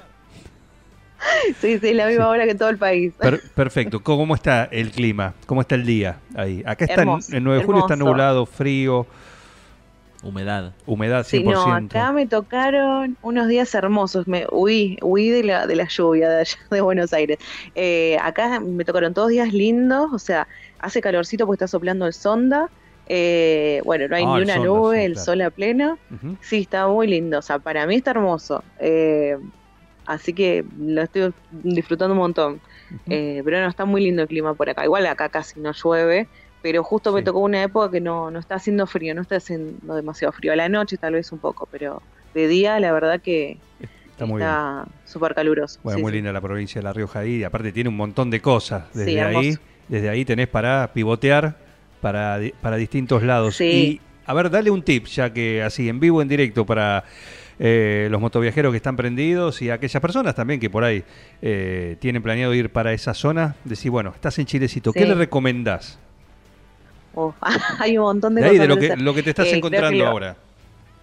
Sí, 1.61 1.78
sí, 1.81 1.94
la 1.94 2.07
misma 2.07 2.28
hora 2.28 2.46
que 2.46 2.54
todo 2.54 2.68
el 2.68 2.78
país. 2.78 3.12
Per- 3.18 3.42
perfecto. 3.50 4.00
¿Cómo 4.02 4.35
está 4.37 4.64
el 4.70 4.92
clima? 4.92 5.35
¿Cómo 5.46 5.61
está 5.62 5.74
el 5.74 5.85
día 5.85 6.18
ahí? 6.37 6.62
Acá 6.64 6.85
está 6.85 7.00
Hermoso, 7.02 7.37
en 7.37 7.42
9 7.44 7.59
de 7.61 7.66
julio, 7.66 7.81
está 7.83 7.96
nublado, 7.96 8.46
frío. 8.46 9.04
Humedad. 10.22 10.72
Humedad 10.87 11.20
100%. 11.20 11.24
Sí, 11.26 11.42
no, 11.44 11.72
acá 11.72 12.12
me 12.12 12.26
tocaron 12.26 13.16
unos 13.22 13.46
días 13.48 13.72
hermosos. 13.74 14.26
Me 14.26 14.46
huí, 14.50 14.98
huí 15.00 15.31
de 15.31 15.44
la, 15.44 15.66
de 15.66 15.76
la 15.76 15.87
lluvia 15.88 16.28
de 16.28 16.40
allá 16.40 16.59
de 16.70 16.81
Buenos 16.81 17.12
Aires. 17.12 17.38
Eh, 17.74 18.18
acá 18.20 18.59
me 18.61 18.85
tocaron 18.85 19.14
todos 19.14 19.28
días 19.28 19.52
lindos, 19.52 20.11
o 20.12 20.18
sea, 20.18 20.48
hace 20.81 21.00
calorcito 21.00 21.46
porque 21.46 21.57
está 21.64 21.68
soplando 21.68 22.07
el 22.07 22.12
sonda. 22.12 22.68
Eh, 23.07 23.81
bueno, 23.85 24.07
no 24.09 24.16
hay 24.16 24.24
Ah, 24.24 24.31
ni 24.31 24.37
el 24.38 24.42
una 24.44 24.54
sonda, 24.54 24.68
nube, 24.68 24.98
sí, 24.98 25.04
el 25.04 25.12
claro. 25.12 25.24
sol 25.24 25.40
a 25.42 25.50
pleno. 25.50 25.98
Sí, 26.40 26.59
está 26.62 26.88
muy 26.88 27.07
lindo. 27.07 27.38
O 27.38 27.42
sea, 27.42 27.59
para 27.61 27.87
mí 27.87 27.94
está 27.94 28.11
hermoso. 28.11 28.64
Eh, 28.81 29.38
así 30.04 30.33
que 30.33 30.64
lo 30.78 31.02
estoy 31.02 31.33
disfrutando 31.52 32.12
un 32.14 32.18
montón. 32.18 32.61
Eh, 33.07 33.40
pero 33.44 33.61
no, 33.61 33.68
está 33.68 33.85
muy 33.85 34.02
lindo 34.02 34.22
el 34.22 34.28
clima 34.28 34.54
por 34.54 34.68
acá. 34.68 34.85
Igual 34.85 35.07
acá 35.07 35.28
casi 35.28 35.61
no 35.61 35.72
llueve, 35.72 36.26
pero 36.62 36.83
justo 36.85 37.12
me 37.12 37.23
tocó 37.23 37.40
una 37.40 37.62
época 37.62 37.90
que 37.90 38.01
no, 38.01 38.31
no 38.31 38.38
está 38.38 38.57
haciendo 38.57 38.87
frío, 38.87 39.14
no 39.14 39.23
está 39.23 39.37
haciendo 39.37 39.94
demasiado 39.94 40.33
frío. 40.33 40.53
A 40.53 40.57
la 40.57 40.68
noche 40.68 40.97
tal 40.97 41.12
vez 41.14 41.31
un 41.33 41.38
poco, 41.38 41.68
pero 41.71 42.03
de 42.35 42.49
día 42.49 42.79
la 42.81 42.92
verdad 42.92 43.21
que 43.21 43.59
Está 44.18 44.85
súper 45.05 45.35
caluroso. 45.35 45.79
Bueno, 45.85 45.99
Sí, 45.99 46.03
muy 46.03 46.11
sí. 46.11 46.16
linda 46.16 46.33
la 46.33 46.40
provincia 46.40 46.81
de 46.81 46.83
La 46.83 46.92
Rioja 46.92 47.21
ahí. 47.21 47.37
y 47.37 47.44
Aparte 47.44 47.71
tiene 47.71 47.88
un 47.88 47.97
montón 47.97 48.31
de 48.31 48.40
cosas. 48.40 48.85
Desde 48.92 49.21
ahí, 49.21 49.57
desde 49.87 50.09
ahí 50.09 50.25
tenés 50.25 50.49
para 50.49 50.92
pivotear 50.92 51.57
para, 52.01 52.40
para 52.61 52.77
distintos 52.77 53.23
lados. 53.23 53.61
Y 53.61 54.01
a 54.27 54.35
ver, 54.35 54.51
dale 54.51 54.71
un 54.71 54.83
tip, 54.83 55.07
ya 55.07 55.33
que 55.33 55.62
así 55.62 55.88
en 55.88 56.01
vivo, 56.01 56.21
en 56.21 56.27
directo, 56.27 56.66
para 56.66 57.05
eh, 57.61 58.09
los 58.11 58.21
motoviajeros 58.21 58.73
que 58.73 58.77
están 58.79 58.97
prendidos 58.97 59.62
y 59.62 59.71
aquellas 59.71 60.01
personas 60.01 60.35
también 60.35 60.59
que 60.59 60.68
por 60.68 60.83
ahí 60.83 61.05
eh, 61.40 61.97
tienen 62.01 62.21
planeado 62.21 62.53
ir 62.55 62.71
para 62.71 62.92
esa 62.92 63.14
zona. 63.14 63.55
Decir, 63.64 63.92
bueno, 63.92 64.11
estás 64.12 64.37
en 64.40 64.47
Chilecito, 64.47 64.92
¿qué 64.92 65.07
le 65.07 65.14
recomendás? 65.14 65.99
Hay 67.78 67.98
un 67.98 68.04
montón 68.04 68.35
de 68.35 68.42
De 68.42 68.48
ahí, 68.48 68.59
cosas 68.59 68.61
de 68.61 68.68
lo 68.68 68.76
que, 68.78 68.87
hacer. 68.87 69.00
lo 69.00 69.14
que 69.14 69.22
te 69.22 69.31
estás 69.31 69.52
Eh, 69.52 69.57
encontrando 69.57 70.07
ahora. 70.07 70.37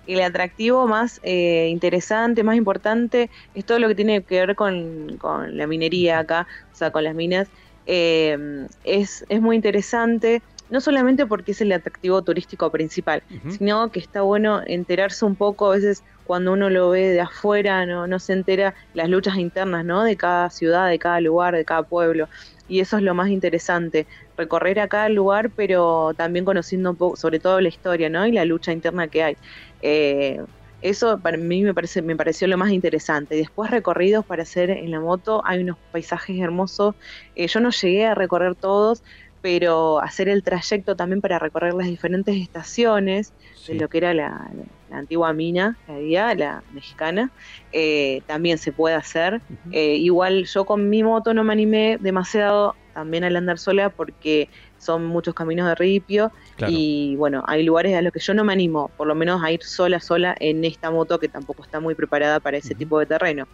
El 0.08 0.22
atractivo 0.22 0.88
más 0.88 1.20
eh, 1.24 1.68
interesante, 1.72 2.44
más 2.44 2.56
importante, 2.58 3.30
es 3.56 3.66
todo 3.66 3.80
lo 3.80 3.88
que 3.88 3.96
tiene 3.96 4.24
que 4.24 4.36
ver 4.46 4.56
con, 4.56 5.18
con 5.18 5.58
la 5.58 5.66
minería 5.68 6.20
acá, 6.20 6.48
o 6.72 6.76
sea, 6.76 6.92
con 6.92 7.04
las 7.04 7.16
minas. 7.16 7.48
Eh, 7.88 8.68
es, 8.84 9.26
es 9.30 9.42
muy 9.42 9.56
interesante, 9.56 10.42
no 10.70 10.82
solamente 10.82 11.26
porque 11.26 11.52
es 11.52 11.62
el 11.62 11.72
atractivo 11.72 12.22
turístico 12.22 12.72
principal, 12.72 13.24
sino 13.50 13.92
que 13.92 14.00
está 14.00 14.22
bueno 14.22 14.62
enterarse 14.66 15.26
un 15.26 15.36
poco, 15.36 15.72
a 15.72 15.76
veces 15.76 16.04
cuando 16.26 16.54
uno 16.54 16.70
lo 16.70 16.90
ve 16.90 17.10
de 17.10 17.22
afuera, 17.22 17.86
no, 17.86 18.08
no 18.08 18.20
se 18.20 18.34
entera 18.34 18.74
las 18.94 19.10
luchas 19.10 19.38
internas, 19.38 19.86
¿no? 19.86 20.04
De 20.04 20.16
cada 20.18 20.50
ciudad, 20.50 20.90
de 20.90 20.98
cada 20.98 21.22
lugar, 21.22 21.56
de 21.56 21.66
cada 21.66 21.84
pueblo. 21.84 22.28
Y 22.68 22.80
eso 22.80 22.98
es 22.98 23.04
lo 23.04 23.14
más 23.14 23.30
interesante, 23.30 24.08
recorrer 24.38 24.80
a 24.80 24.88
cada 24.88 25.10
lugar, 25.10 25.52
pero 25.52 26.14
también 26.16 26.46
conociendo 26.46 26.92
un 26.92 26.96
poco, 26.96 27.16
sobre 27.16 27.40
todo 27.40 27.62
la 27.62 27.70
historia, 27.70 28.10
¿no? 28.10 28.26
Y 28.26 28.32
la 28.32 28.44
lucha 28.44 28.72
interna 28.72 29.08
que 29.08 29.24
hay. 29.24 29.38
Eh, 29.84 30.42
eso 30.82 31.18
para 31.20 31.38
mí 31.38 31.64
me 31.64 31.74
parece 31.74 32.02
me 32.02 32.16
pareció 32.16 32.48
lo 32.48 32.58
más 32.58 32.72
interesante. 32.72 33.36
Y 33.36 33.40
después 33.40 33.72
recorridos 33.72 34.26
para 34.26 34.44
hacer 34.44 34.70
en 34.70 34.92
la 34.92 35.00
moto, 35.00 35.42
hay 35.46 35.62
unos 35.62 35.78
paisajes 35.92 36.40
hermosos. 36.40 36.96
Eh, 37.36 37.48
yo 37.48 37.60
no 37.60 37.72
llegué 37.72 38.06
a 38.06 38.16
recorrer 38.16 38.56
todos, 38.56 39.04
pero 39.46 40.00
hacer 40.02 40.28
el 40.28 40.42
trayecto 40.42 40.96
también 40.96 41.22
para 41.22 41.38
recorrer 41.38 41.76
las 41.76 41.86
diferentes 41.86 42.36
estaciones 42.36 43.32
Sí. 43.54 43.74
de 43.74 43.80
lo 43.80 43.90
que 43.90 44.00
era 44.00 44.12
la, 44.16 44.30
la- 44.56 44.66
la 44.90 44.98
antigua 44.98 45.34
mina 45.34 45.78
que 45.86 45.92
había, 45.92 46.34
la 46.34 46.64
mexicana, 46.72 47.32
eh, 47.72 48.24
también 48.26 48.58
se 48.58 48.72
puede 48.74 48.96
hacer. 48.96 49.40
Eh, 49.72 49.98
igual 49.98 50.46
yo 50.46 50.66
con 50.66 50.90
mi 50.90 51.04
moto 51.04 51.36
no 51.36 51.44
me 51.44 51.54
animé 51.54 51.98
demasiado 52.00 52.76
también 52.96 53.24
al 53.24 53.36
andar 53.36 53.60
sola 53.60 53.90
porque 53.92 54.50
son 54.78 55.06
muchos 55.06 55.34
caminos 55.36 55.68
de 55.68 55.76
ripio 55.76 56.32
Claro. 56.56 56.74
y 56.76 57.16
bueno, 57.18 57.44
hay 57.46 57.64
lugares 57.64 57.96
a 57.96 58.02
los 58.02 58.12
que 58.12 58.20
yo 58.22 58.34
no 58.34 58.44
me 58.44 58.54
animo, 58.54 58.90
por 58.98 59.06
lo 59.06 59.14
menos 59.16 59.44
a 59.44 59.52
ir 59.52 59.62
sola, 59.64 60.00
sola 60.00 60.36
en 60.40 60.64
esta 60.66 60.90
moto 60.90 61.20
que 61.20 61.28
tampoco 61.30 61.62
está 61.64 61.80
muy 61.80 61.94
preparada 61.94 62.40
para 62.40 62.58
ese 62.58 62.74
tipo 62.74 62.98
de 63.00 63.06
terreno. 63.06 63.46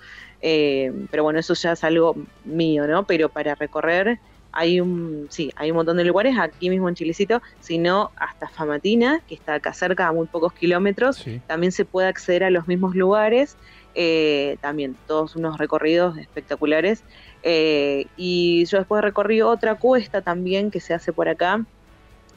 Eh, 0.41 0.91
pero 1.10 1.23
bueno, 1.23 1.39
eso 1.39 1.54
ya 1.54 1.73
es 1.73 1.84
algo 1.84 2.15
mío, 2.45 2.88
¿no? 2.88 3.06
Pero 3.06 3.27
para 3.30 3.56
recorrer 3.56 4.19
hay 4.52 4.82
un, 4.82 5.28
sí, 5.30 5.50
hay 5.56 5.72
un 5.72 5.78
montón 5.78 5.98
de 5.98 6.04
lugares 6.06 6.36
aquí 6.40 6.70
mismo 6.70 6.90
en 6.90 6.96
Chilecito, 6.96 7.42
sino 7.60 8.12
hasta 8.18 8.50
Famatina, 8.50 9.24
que 9.28 9.36
está 9.36 9.56
acá 9.56 9.74
cerca 9.74 10.08
a 10.08 10.14
muy 10.14 10.28
pocos 10.28 10.54
kilómetros, 10.54 11.18
Sí. 11.18 11.42
también 11.48 11.72
se 11.72 11.86
puede 11.86 12.08
acceder 12.08 12.44
a 12.44 12.50
los 12.52 12.68
mismos 12.68 12.96
lugares, 12.96 13.58
eh, 13.94 14.58
también 14.62 14.98
todos 15.06 15.36
unos 15.36 15.58
recorridos 15.58 16.18
espectaculares. 16.18 17.06
Eh, 17.44 18.06
y 18.16 18.66
yo 18.66 18.78
después 18.80 19.02
recorrí 19.04 19.42
otra 19.42 19.76
cuesta 19.76 20.22
también 20.22 20.72
que 20.72 20.80
se 20.82 20.94
hace 20.94 21.14
por 21.14 21.30
acá, 21.30 21.66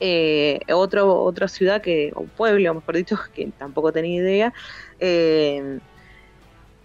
eh, 0.00 0.60
otro, 0.72 1.22
otra 1.22 1.48
ciudad 1.48 1.80
que, 1.82 2.12
o 2.14 2.28
pueblo, 2.28 2.74
mejor 2.74 2.96
dicho, 2.96 3.16
que 3.34 3.52
tampoco 3.58 3.92
tenía 3.92 4.20
idea, 4.20 4.52
eh, 4.98 5.80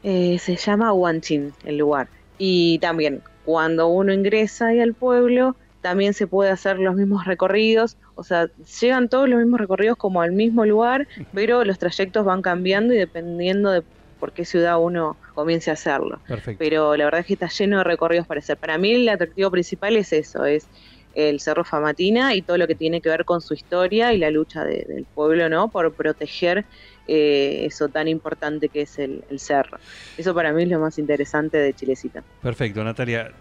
eh, 0.04 0.40
se 0.40 0.56
llama 0.56 0.94
Huanchín 0.94 1.56
el 1.64 1.78
lugar. 1.78 2.10
Y 2.38 2.80
también 2.80 3.22
cuando 3.42 3.88
uno 3.90 4.14
ingresa 4.14 4.68
ahí 4.68 4.80
al 4.80 4.96
pueblo, 4.96 5.58
también 5.82 6.14
se 6.14 6.28
puede 6.28 6.52
hacer 6.52 6.78
los 6.80 6.96
mismos 6.96 7.26
recorridos, 7.26 7.98
o 8.16 8.24
sea, 8.24 8.48
llegan 8.82 9.08
todos 9.10 9.30
los 9.30 9.40
mismos 9.40 9.60
recorridos 9.60 9.98
como 9.98 10.22
al 10.22 10.32
mismo 10.34 10.66
lugar, 10.66 11.08
pero 11.34 11.64
los 11.64 11.78
trayectos 11.80 12.26
van 12.26 12.42
cambiando 12.42 12.94
y 12.94 12.98
dependiendo 12.98 13.72
de 13.72 13.84
por 14.18 14.34
qué 14.34 14.44
ciudad 14.44 14.82
uno 14.82 15.18
comience 15.34 15.70
a 15.70 15.74
hacerlo. 15.74 16.22
Perfecto. 16.28 16.58
Pero 16.60 16.96
la 16.98 17.06
verdad 17.06 17.22
es 17.22 17.28
que 17.28 17.34
está 17.34 17.48
lleno 17.48 17.78
de 17.78 17.84
recorridos 17.86 18.28
para 18.28 18.40
hacer. 18.40 18.58
Para 18.58 18.78
mí 18.78 18.92
el 18.94 19.08
atractivo 19.08 19.50
principal 19.52 19.96
es 19.96 20.12
eso, 20.12 20.44
es 20.46 20.70
el 21.14 21.40
Cerro 21.40 21.64
Famatina 21.66 22.36
y 22.36 22.44
todo 22.44 22.58
lo 22.58 22.68
que 22.68 22.76
tiene 22.76 23.02
que 23.02 23.10
ver 23.10 23.26
con 23.26 23.42
su 23.42 23.54
historia 23.54 24.14
y 24.14 24.18
la 24.20 24.30
lucha 24.32 24.64
de- 24.66 24.86
del 24.88 25.08
pueblo, 25.14 25.50
¿no? 25.50 25.72
Por 25.72 25.96
proteger 25.96 26.68
eh, 27.12 27.66
eso 27.66 27.90
tan 27.90 28.08
importante 28.08 28.70
que 28.70 28.82
es 28.82 29.00
el, 29.00 29.24
el 29.30 29.40
cerro. 29.40 29.80
Eso 30.18 30.36
para 30.36 30.54
mí 30.54 30.64
es 30.64 30.70
lo 30.70 30.80
más 30.80 31.00
interesante 31.00 31.58
de 31.58 31.74
Chilecita. 31.74 32.24
Perfecto, 32.42 32.84
Natalia. 32.84 33.32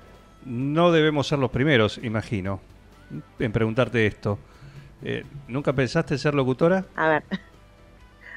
No 0.47 0.91
debemos 0.91 1.27
ser 1.27 1.39
los 1.39 1.51
primeros, 1.51 1.99
imagino, 1.99 2.61
en 3.39 3.53
preguntarte 3.53 4.07
esto. 4.07 4.39
Eh, 5.03 5.25
¿Nunca 5.49 5.75
pensaste 5.75 6.17
ser 6.17 6.35
locutora? 6.35 6.87
A 6.97 7.09
ver, 7.09 7.23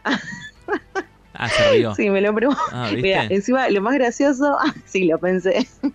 Ah, 1.43 1.49
se 1.49 1.71
rió. 1.71 1.95
sí, 1.95 2.09
me 2.11 2.21
lo 2.21 2.33
pregunto. 2.35 2.61
Ah. 2.71 2.89
Mira, 2.95 3.25
encima 3.25 3.67
lo 3.69 3.81
más 3.81 3.95
gracioso, 3.95 4.57
sí, 4.85 5.05
lo 5.05 5.17
pensé. 5.19 5.67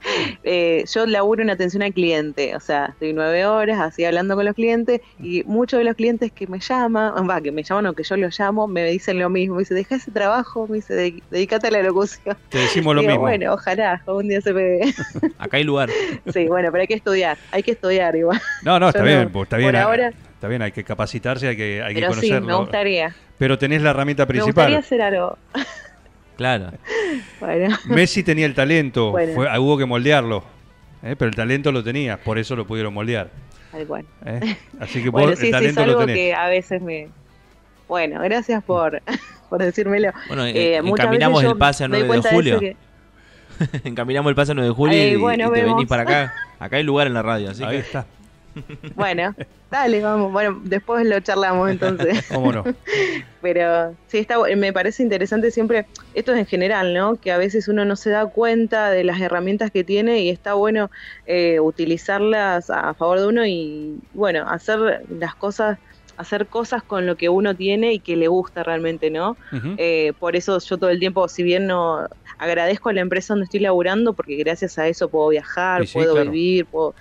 Eh, 0.49 0.85
yo 0.93 1.07
laburo 1.07 1.43
en 1.43 1.51
atención 1.51 1.83
al 1.83 1.93
cliente, 1.93 2.55
o 2.55 2.61
sea, 2.61 2.87
estoy 2.87 3.13
nueve 3.13 3.47
horas 3.47 3.81
así 3.81 4.05
hablando 4.05 4.37
con 4.37 4.45
los 4.45 4.55
clientes 4.55 5.01
y 5.21 5.43
muchos 5.45 5.79
de 5.79 5.85
los 5.85 5.97
clientes 5.97 6.31
que 6.33 6.47
me 6.47 6.61
llaman, 6.61 7.13
va, 7.29 7.41
que 7.41 7.51
me 7.53 7.63
llaman 7.65 7.87
o 7.87 7.95
que 7.95 8.03
yo 8.05 8.17
los 8.17 8.39
llamo, 8.39 8.67
me 8.69 8.85
dicen 8.85 9.19
lo 9.19 9.29
mismo. 9.29 9.57
Me 9.57 9.61
dice, 9.63 9.75
deja 9.75 9.97
ese 9.97 10.11
trabajo, 10.13 10.67
me 10.69 10.77
dice, 10.77 10.95
"de- 10.95 11.23
dedícate 11.31 11.69
a 11.69 11.71
la 11.73 11.83
locución. 11.83 12.37
Te 12.49 12.59
decimos 12.59 12.95
lo 12.95 13.01
Digo, 13.01 13.13
mismo. 13.13 13.23
Bueno, 13.23 13.53
ojalá, 13.55 14.03
un 14.07 14.29
día 14.29 14.41
se 14.41 14.53
pegue. 14.55 14.95
Acá 15.39 15.57
hay 15.57 15.65
lugar. 15.65 15.89
sí, 16.33 16.47
bueno, 16.47 16.71
pero 16.71 16.83
hay 16.83 16.89
que 16.89 16.95
estudiar, 16.95 17.37
hay 17.51 17.63
que 17.63 17.73
estudiar 17.73 18.15
igual. 18.17 18.41
No, 18.63 18.79
no, 18.79 18.89
está 18.89 19.01
Yo 19.01 19.05
bien, 19.07 19.23
no. 19.25 19.31
pues, 19.31 19.45
está 19.45 19.57
bien. 19.57 19.71
Por 19.71 19.77
ah, 19.77 19.83
ahora- 19.85 20.13
Está 20.35 20.49
bien, 20.49 20.61
hay 20.63 20.71
que 20.73 20.85
capacitarse, 20.85 21.49
hay 21.49 21.57
que, 21.57 21.83
hay 21.83 21.95
que 21.95 22.01
Pero 22.01 22.13
sí, 22.15 22.21
conocerlo. 22.29 22.47
me 22.47 22.55
gustaría. 22.57 23.17
Pero 23.39 23.59
tenés 23.59 23.83
la 23.83 23.91
herramienta 23.91 24.23
Me 24.25 24.29
principal. 24.29 24.73
gustaría 24.75 24.79
hacer 24.79 25.03
algo. 25.03 25.39
Claro. 26.37 26.73
Bueno, 27.41 27.75
Messi 27.87 28.23
tenía 28.23 28.45
el 28.47 28.55
talento, 28.55 29.11
Bueno. 29.11 29.33
fue- 29.35 29.49
ah, 29.49 29.59
hubo 29.61 29.79
que 29.79 29.85
moldearlo. 29.87 30.43
¿eh? 31.03 31.15
Pero 31.19 31.29
el 31.29 31.35
talento 31.37 31.71
lo 31.73 31.83
tenía, 31.85 32.17
por 32.19 32.39
eso 32.39 32.57
lo 32.57 32.67
pudieron 32.67 32.93
moldear. 32.93 33.31
tal 33.73 33.87
cual. 33.87 34.05
¿eh? 34.25 34.57
Así 34.81 35.03
que 35.03 35.09
Bueno, 35.11 35.29
vos 35.31 35.39
sí, 35.39 35.47
el 35.47 35.53
sí, 35.53 35.65
es 35.67 35.75
talento 35.75 35.81
lo 35.87 35.93
algo 35.93 36.01
tenés. 36.01 36.17
que 36.17 36.35
a 36.35 36.49
veces 36.49 36.83
me... 36.83 37.09
Bueno, 37.89 38.21
gracias 38.23 38.63
por, 38.65 39.01
por 39.51 39.63
decírmelo. 39.63 40.13
Bueno, 40.29 40.45
Eh, 40.47 40.53
eh, 40.75 40.77
encaminamos 40.83 41.45
el 41.45 41.57
pase 41.57 41.85
a 41.85 41.89
me 41.89 41.99
doy 41.99 42.07
9 42.09 42.23
de 42.23 42.35
julio. 42.35 42.61
que- 42.61 42.77
Encaminamos 43.85 44.29
el 44.31 44.35
pase 44.37 44.53
a 44.53 44.55
9 44.55 44.69
de 44.69 44.75
julio 44.75 44.95
Ay, 45.01 45.09
y, 45.13 45.17
bueno, 45.17 45.45
y 45.49 45.53
te 45.53 45.61
vemos. 45.61 45.77
venís 45.77 45.89
para 45.89 46.03
acá. 46.03 46.35
Acá 46.59 46.77
hay 46.77 46.83
lugar 46.83 47.07
en 47.07 47.15
la 47.15 47.23
radio, 47.23 47.51
así 47.51 47.63
Ahí 47.65 47.71
que 47.71 47.79
está, 47.79 48.07
Bueno, 48.95 49.35
dale, 49.71 50.01
vamos. 50.01 50.33
Bueno, 50.33 50.61
después 50.65 51.07
lo 51.07 51.21
charlamos 51.21 51.71
entonces. 51.71 52.27
cómo 52.33 52.53
no. 52.53 52.65
Pero 53.43 53.95
sí, 54.09 54.19
está, 54.19 54.39
me 54.57 54.73
parece 54.73 55.03
interesante 55.03 55.51
siempre, 55.51 55.87
esto 56.15 56.33
es 56.33 56.39
en 56.39 56.47
general, 56.47 56.95
¿no? 56.95 57.17
Que 57.17 57.33
a 57.33 57.39
veces 57.39 57.69
uno 57.69 57.85
no 57.85 57.97
se 57.97 58.11
da 58.11 58.27
cuenta 58.27 58.91
de 58.91 59.05
las 59.05 59.21
herramientas 59.21 59.71
que 59.71 59.85
tiene 59.85 60.21
y 60.21 60.31
está 60.31 60.55
bueno 60.55 60.91
eh, 61.27 61.61
utilizarlas 61.61 62.71
a 62.71 62.95
favor 62.95 63.21
de 63.21 63.27
uno 63.27 63.47
y, 63.47 63.99
bueno, 64.15 64.49
hacer 64.49 65.05
las 65.09 65.35
cosas, 65.35 65.79
hacer 66.17 66.47
cosas 66.47 66.83
con 66.83 67.07
lo 67.07 67.17
que 67.17 67.29
uno 67.29 67.55
tiene 67.55 67.93
y 67.93 68.01
que 68.01 68.17
le 68.17 68.29
gusta 68.29 68.63
realmente, 68.63 69.11
¿no? 69.11 69.37
Eh, 69.77 70.13
por 70.19 70.35
eso 70.35 70.59
yo 70.59 70.79
todo 70.79 70.91
el 70.91 70.99
tiempo, 70.99 71.29
si 71.29 71.43
bien 71.43 71.67
no 71.67 72.09
agradezco 72.39 72.89
a 72.89 72.93
la 72.93 73.01
empresa 73.01 73.35
donde 73.35 73.45
estoy 73.45 73.61
laburando, 73.61 74.13
porque 74.15 74.37
gracias 74.37 74.79
a 74.79 74.89
eso 74.89 75.09
puedo 75.09 75.29
viajar, 75.29 75.87
sí, 75.87 75.95
puedo 75.95 76.15
claro. 76.15 76.31
vivir, 76.31 76.67
puedo, 76.67 76.95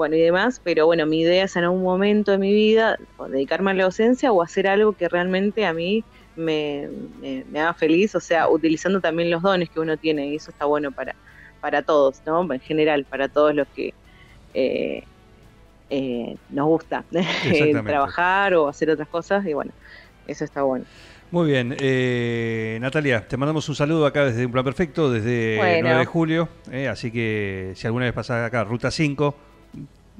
bueno, 0.00 0.16
y 0.16 0.20
demás, 0.20 0.60
pero 0.64 0.86
bueno, 0.86 1.06
mi 1.06 1.20
idea 1.20 1.44
es 1.44 1.56
en 1.56 1.64
algún 1.64 1.82
momento 1.82 2.32
de 2.32 2.38
mi 2.38 2.52
vida 2.52 2.96
o 3.16 3.28
dedicarme 3.28 3.70
a 3.72 3.74
la 3.74 3.84
docencia 3.84 4.32
o 4.32 4.42
hacer 4.42 4.66
algo 4.66 4.94
que 4.94 5.08
realmente 5.10 5.66
a 5.66 5.74
mí 5.74 6.06
me, 6.34 6.88
me- 7.18 7.44
me 7.46 7.60
haga 7.60 7.74
feliz, 7.74 8.14
o 8.14 8.20
sea, 8.20 8.48
utilizando 8.48 9.00
también 9.02 9.30
los 9.30 9.42
dones 9.42 9.68
que 9.70 9.78
uno 9.80 9.98
tiene, 9.98 10.28
y 10.30 10.36
eso 10.36 10.50
está 10.50 10.64
bueno 10.64 10.90
para, 10.92 11.12
para 11.60 11.82
todos, 11.82 12.22
¿no? 12.24 12.50
En 12.52 12.60
general, 12.60 13.04
para 13.10 13.28
todos 13.28 13.54
los 13.54 13.66
que 13.74 13.90
eh, 14.54 15.02
eh, 15.90 16.36
nos 16.48 16.66
gusta 16.66 17.06
trabajar 17.84 18.54
o 18.54 18.68
hacer 18.68 18.90
otras 18.90 19.08
cosas, 19.08 19.44
y 19.46 19.52
bueno, 19.52 19.72
eso 20.24 20.44
está 20.44 20.62
bueno. 20.62 20.86
Muy 21.32 21.46
bien, 21.48 21.76
eh, 21.78 22.78
Natalia, 22.80 23.28
te 23.28 23.36
mandamos 23.36 23.68
un 23.68 23.76
saludo 23.76 24.04
acá 24.06 24.24
desde 24.24 24.46
Un 24.46 24.52
Plan 24.52 24.64
Perfecto, 24.64 25.12
desde 25.12 25.56
Bueno. 25.58 25.82
9 25.88 25.98
de 26.00 26.06
julio, 26.06 26.48
eh, 26.72 26.88
así 26.88 27.12
que 27.12 27.72
si 27.76 27.86
alguna 27.86 28.06
vez 28.06 28.14
pasás 28.14 28.44
acá, 28.46 28.64
Ruta 28.64 28.90
5, 28.90 29.36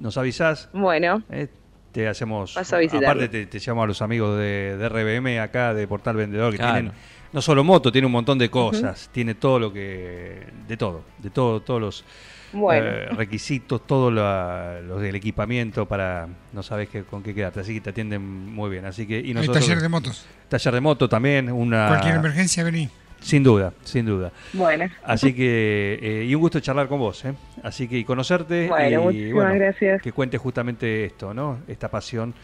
nos 0.00 0.16
avisás, 0.18 0.68
Bueno, 0.72 1.22
eh, 1.30 1.46
te 1.92 2.08
hacemos... 2.08 2.54
Paso 2.54 2.76
a 2.76 2.78
aparte 2.80 3.28
te, 3.28 3.46
te 3.46 3.58
llamo 3.60 3.82
a 3.82 3.86
los 3.86 4.02
amigos 4.02 4.36
de, 4.38 4.76
de 4.76 4.88
RBM 4.88 5.38
acá, 5.40 5.72
de 5.74 5.86
Portal 5.86 6.16
Vendedor, 6.16 6.50
que 6.52 6.58
Claro. 6.58 6.72
tienen 6.74 6.92
no 7.32 7.40
solo 7.40 7.62
moto, 7.62 7.92
tiene 7.92 8.06
un 8.06 8.12
montón 8.12 8.38
de 8.38 8.50
cosas, 8.50 9.08
tiene 9.12 9.36
todo 9.36 9.60
lo 9.60 9.72
que... 9.72 10.46
de 10.66 10.76
todo, 10.76 11.04
de 11.18 11.30
todo, 11.30 11.60
todos 11.60 11.80
los... 11.80 12.04
bueno. 12.52 12.84
eh, 12.86 13.06
requisitos, 13.10 13.86
todo 13.86 14.10
lo, 14.10 14.82
lo 14.82 14.98
del 14.98 15.14
equipamiento 15.14 15.86
para 15.86 16.26
no 16.52 16.62
sabes 16.64 16.88
qué, 16.88 17.04
con 17.04 17.22
qué 17.22 17.32
quedarte, 17.32 17.60
así 17.60 17.74
que 17.74 17.80
te 17.82 17.90
atienden 17.90 18.22
muy 18.26 18.68
bien, 18.68 18.84
así 18.84 19.06
que 19.06 19.20
y 19.20 19.28
Hay 19.28 19.34
nosotros 19.34 19.64
taller 19.64 19.80
de 19.80 19.88
motos. 19.88 20.26
taller 20.48 20.74
de 20.74 20.80
moto 20.80 21.08
también, 21.08 21.52
una 21.52 21.86
Cualquier 21.86 22.16
emergencia, 22.16 22.64
vení. 22.64 22.88
Sin 23.20 23.42
duda, 23.42 23.72
sin 23.84 24.06
duda. 24.06 24.32
Bueno, 24.52 24.86
Así 25.04 25.32
que, 25.34 25.98
eh, 26.02 26.24
y 26.24 26.34
un 26.34 26.40
gusto 26.40 26.60
charlar 26.60 26.88
con 26.88 26.98
vos, 26.98 27.24
¿eh? 27.24 27.34
Así 27.62 27.86
que, 27.88 27.98
y 27.98 28.04
conocerte. 28.04 28.68
Bueno, 28.68 29.00
y, 29.02 29.04
muchísimas 29.04 29.54
gracias. 29.54 30.02
Que 30.02 30.12
cuentes 30.12 30.40
justamente 30.40 31.04
esto, 31.04 31.32
¿no? 31.34 31.58
Esta 31.68 31.88
pasión, 31.90 32.34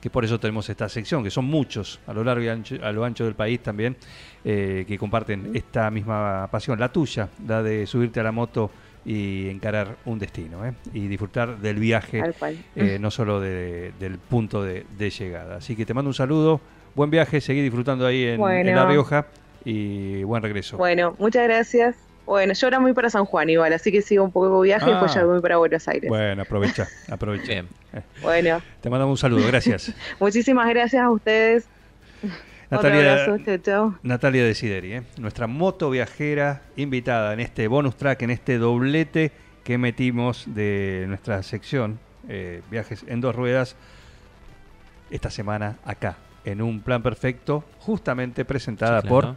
que 0.00 0.10
por 0.10 0.24
eso 0.24 0.38
tenemos 0.38 0.68
esta 0.68 0.88
sección, 0.88 1.24
que 1.24 1.30
son 1.30 1.46
muchos 1.46 2.00
a 2.06 2.12
lo 2.12 2.22
largo 2.22 2.42
y 2.44 2.48
ancho, 2.48 2.76
a 2.82 2.92
lo 2.92 3.04
ancho 3.04 3.24
del 3.24 3.34
país 3.34 3.60
también, 3.60 3.96
eh, 4.44 4.84
que 4.86 4.98
comparten 4.98 5.50
esta 5.54 5.90
misma 5.90 6.48
pasión, 6.50 6.78
la 6.78 6.92
tuya, 6.92 7.28
la 7.46 7.62
de 7.62 7.86
subirte 7.86 8.20
a 8.20 8.22
la 8.22 8.32
moto 8.32 8.70
y 9.04 9.48
encarar 9.48 9.96
un 10.04 10.18
destino, 10.18 10.66
¿eh? 10.66 10.74
Y 10.92 11.06
disfrutar 11.06 11.58
del 11.58 11.76
viaje, 11.78 12.22
eh, 12.74 12.98
no 13.00 13.10
solo 13.10 13.40
de- 13.40 13.92
del 13.98 14.18
punto 14.18 14.62
de, 14.62 14.84
de 14.98 15.10
llegada. 15.10 15.56
Así 15.56 15.74
que 15.76 15.86
te 15.86 15.94
mando 15.94 16.08
un 16.10 16.14
saludo, 16.14 16.60
buen 16.94 17.08
viaje, 17.10 17.40
seguí 17.40 17.62
disfrutando 17.62 18.04
ahí 18.06 18.24
en. 18.24 18.40
La 18.74 18.84
Rioja 18.86 19.26
y 19.68 20.22
buen 20.22 20.42
regreso. 20.44 20.76
Bueno, 20.76 21.16
muchas 21.18 21.42
gracias. 21.44 21.96
Bueno, 22.24 22.54
yo 22.54 22.66
ahora 22.68 22.78
voy 22.78 22.92
para 22.92 23.10
San 23.10 23.24
Juan 23.24 23.50
igual, 23.50 23.72
así 23.72 23.90
que 23.92 24.00
sigo 24.02 24.22
un 24.24 24.30
poco 24.32 24.60
de 24.62 24.66
viaje 24.68 24.86
y 24.86 24.90
después 24.90 25.12
Ah. 25.12 25.20
ya 25.20 25.24
voy 25.24 25.40
para 25.40 25.56
Buenos 25.58 25.86
Aires. 25.88 26.08
Bueno, 26.08 26.24
Bueno, 26.26 26.42
aprovecha, 26.42 26.88
aprovecha. 27.10 27.52
Bien. 27.52 27.68
Te 28.80 28.88
mandamos 28.90 29.12
un 29.12 29.18
saludo, 29.18 29.46
gracias. 29.46 29.92
muchísimas 30.20 30.68
gracias 30.68 31.02
a 31.02 31.10
ustedes. 31.10 31.68
Natalia, 32.70 33.12
abrazo, 33.22 33.44
chao, 33.44 33.56
chao. 33.58 33.94
Natalia 34.02 34.44
Desideri, 34.44 34.92
¿eh? 34.94 35.02
nuestra 35.18 35.46
moto 35.46 35.88
viajera 35.90 36.62
invitada 36.76 37.32
en 37.32 37.40
este 37.40 37.68
bonus 37.68 37.96
track, 37.96 38.22
en 38.22 38.30
este 38.30 38.58
doblete 38.58 39.30
que 39.62 39.78
metimos 39.78 40.44
de 40.52 41.04
nuestra 41.08 41.42
sección 41.44 41.98
eh, 42.28 42.62
Viajes 42.70 43.04
en 43.06 43.20
dos 43.20 43.36
ruedas, 43.36 43.76
esta 45.10 45.30
semana 45.30 45.76
acá, 45.84 46.16
en 46.44 46.60
un 46.60 46.80
plan 46.80 47.02
perfecto, 47.04 47.62
justamente 47.78 48.44
presentada 48.44 49.00
Sí, 49.00 49.06
claro. 49.06 49.28
por 49.28 49.36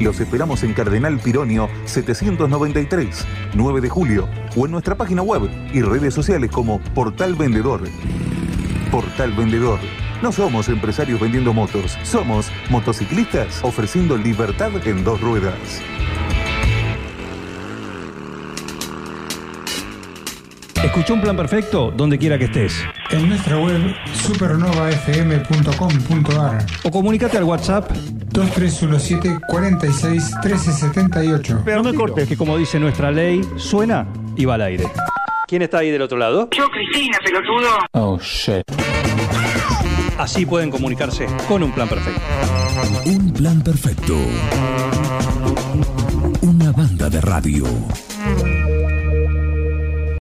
Los 0.00 0.18
esperamos 0.18 0.62
en 0.62 0.72
Cardenal 0.72 1.18
Pironio 1.18 1.68
793, 1.84 3.26
9 3.52 3.80
de 3.82 3.88
julio, 3.90 4.28
o 4.56 4.64
en 4.64 4.72
nuestra 4.72 4.94
página 4.94 5.20
web 5.20 5.42
y 5.74 5.82
redes 5.82 6.14
sociales 6.14 6.50
como 6.50 6.80
Portal 6.94 7.34
Vendedor. 7.34 7.82
Portal 8.90 9.32
Vendedor. 9.32 9.78
No 10.22 10.32
somos 10.32 10.70
empresarios 10.70 11.20
vendiendo 11.20 11.52
motos, 11.52 11.98
somos 12.02 12.50
motociclistas 12.70 13.60
ofreciendo 13.62 14.16
libertad 14.16 14.70
en 14.86 15.04
dos 15.04 15.20
ruedas. 15.20 15.82
Escucha 20.82 21.12
un 21.12 21.20
plan 21.20 21.36
perfecto 21.36 21.92
donde 21.94 22.18
quiera 22.18 22.38
que 22.38 22.46
estés. 22.46 22.72
En 23.12 23.28
nuestra 23.28 23.58
web 23.58 23.92
supernovafm.com.ar 24.12 26.64
O 26.84 26.90
comunícate 26.90 27.38
al 27.38 27.44
WhatsApp 27.44 27.90
2317 27.90 29.38
46 29.48 30.34
1378. 30.44 31.62
Pero 31.64 31.82
no 31.82 31.90
me 31.90 31.96
cortes, 31.96 32.28
que 32.28 32.36
como 32.36 32.56
dice 32.56 32.78
nuestra 32.78 33.10
ley, 33.10 33.40
suena 33.56 34.06
y 34.36 34.44
va 34.44 34.54
al 34.54 34.62
aire. 34.62 34.84
¿Quién 35.48 35.62
está 35.62 35.78
ahí 35.78 35.90
del 35.90 36.02
otro 36.02 36.18
lado? 36.18 36.48
Yo, 36.52 36.68
Cristina, 36.68 37.18
pelotudo. 37.24 37.68
Oh 37.92 38.16
shit. 38.20 38.62
Así 40.18 40.46
pueden 40.46 40.70
comunicarse 40.70 41.26
con 41.48 41.62
un 41.64 41.72
plan 41.72 41.88
perfecto. 41.88 42.20
Un 43.06 43.32
plan 43.32 43.60
perfecto. 43.62 44.14
Una 46.42 46.70
banda 46.72 47.08
de 47.10 47.20
radio. 47.20 47.64